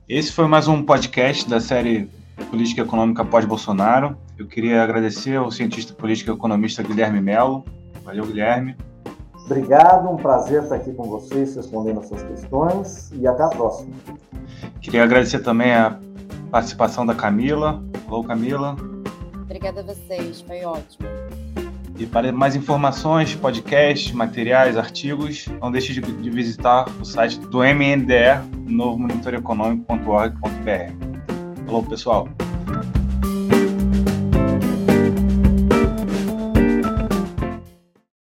Esse 0.07 0.31
foi 0.31 0.45
mais 0.45 0.67
um 0.67 0.83
podcast 0.83 1.49
da 1.49 1.59
série 1.59 2.07
Política 2.51 2.83
Econômica 2.83 3.25
pós-Bolsonaro. 3.25 4.15
Eu 4.37 4.45
queria 4.45 4.83
agradecer 4.83 5.35
ao 5.35 5.49
cientista 5.49 5.95
político 5.95 6.29
e 6.29 6.33
economista 6.35 6.83
Guilherme 6.83 7.19
Melo. 7.19 7.65
Valeu, 8.03 8.23
Guilherme. 8.23 8.75
Obrigado, 9.45 10.07
um 10.07 10.15
prazer 10.15 10.61
estar 10.61 10.75
aqui 10.75 10.93
com 10.93 11.09
vocês, 11.09 11.55
respondendo 11.55 12.01
as 12.01 12.07
suas 12.07 12.21
questões 12.21 13.11
e 13.13 13.25
até 13.25 13.41
a 13.41 13.47
próxima. 13.47 13.95
Queria 14.79 15.03
agradecer 15.03 15.39
também 15.39 15.73
a 15.73 15.99
participação 16.51 17.03
da 17.03 17.15
Camila. 17.15 17.83
Alô, 18.07 18.23
Camila. 18.23 18.75
Obrigada 19.41 19.81
a 19.81 19.83
vocês, 19.83 20.41
foi 20.41 20.63
ótimo. 20.65 21.07
E 21.97 22.05
para 22.05 22.31
mais 22.31 22.55
informações, 22.55 23.35
podcasts, 23.35 24.11
materiais, 24.11 24.77
artigos, 24.77 25.47
não 25.61 25.71
deixe 25.71 25.93
de, 25.93 26.01
de 26.01 26.29
visitar 26.29 26.85
o 26.99 27.05
site 27.05 27.39
do 27.39 27.59
MNDE, 27.59 28.41
novo 28.67 28.99
monitoreconômico.org.br. 28.99 31.65
Falou, 31.65 31.83
pessoal! 31.83 32.27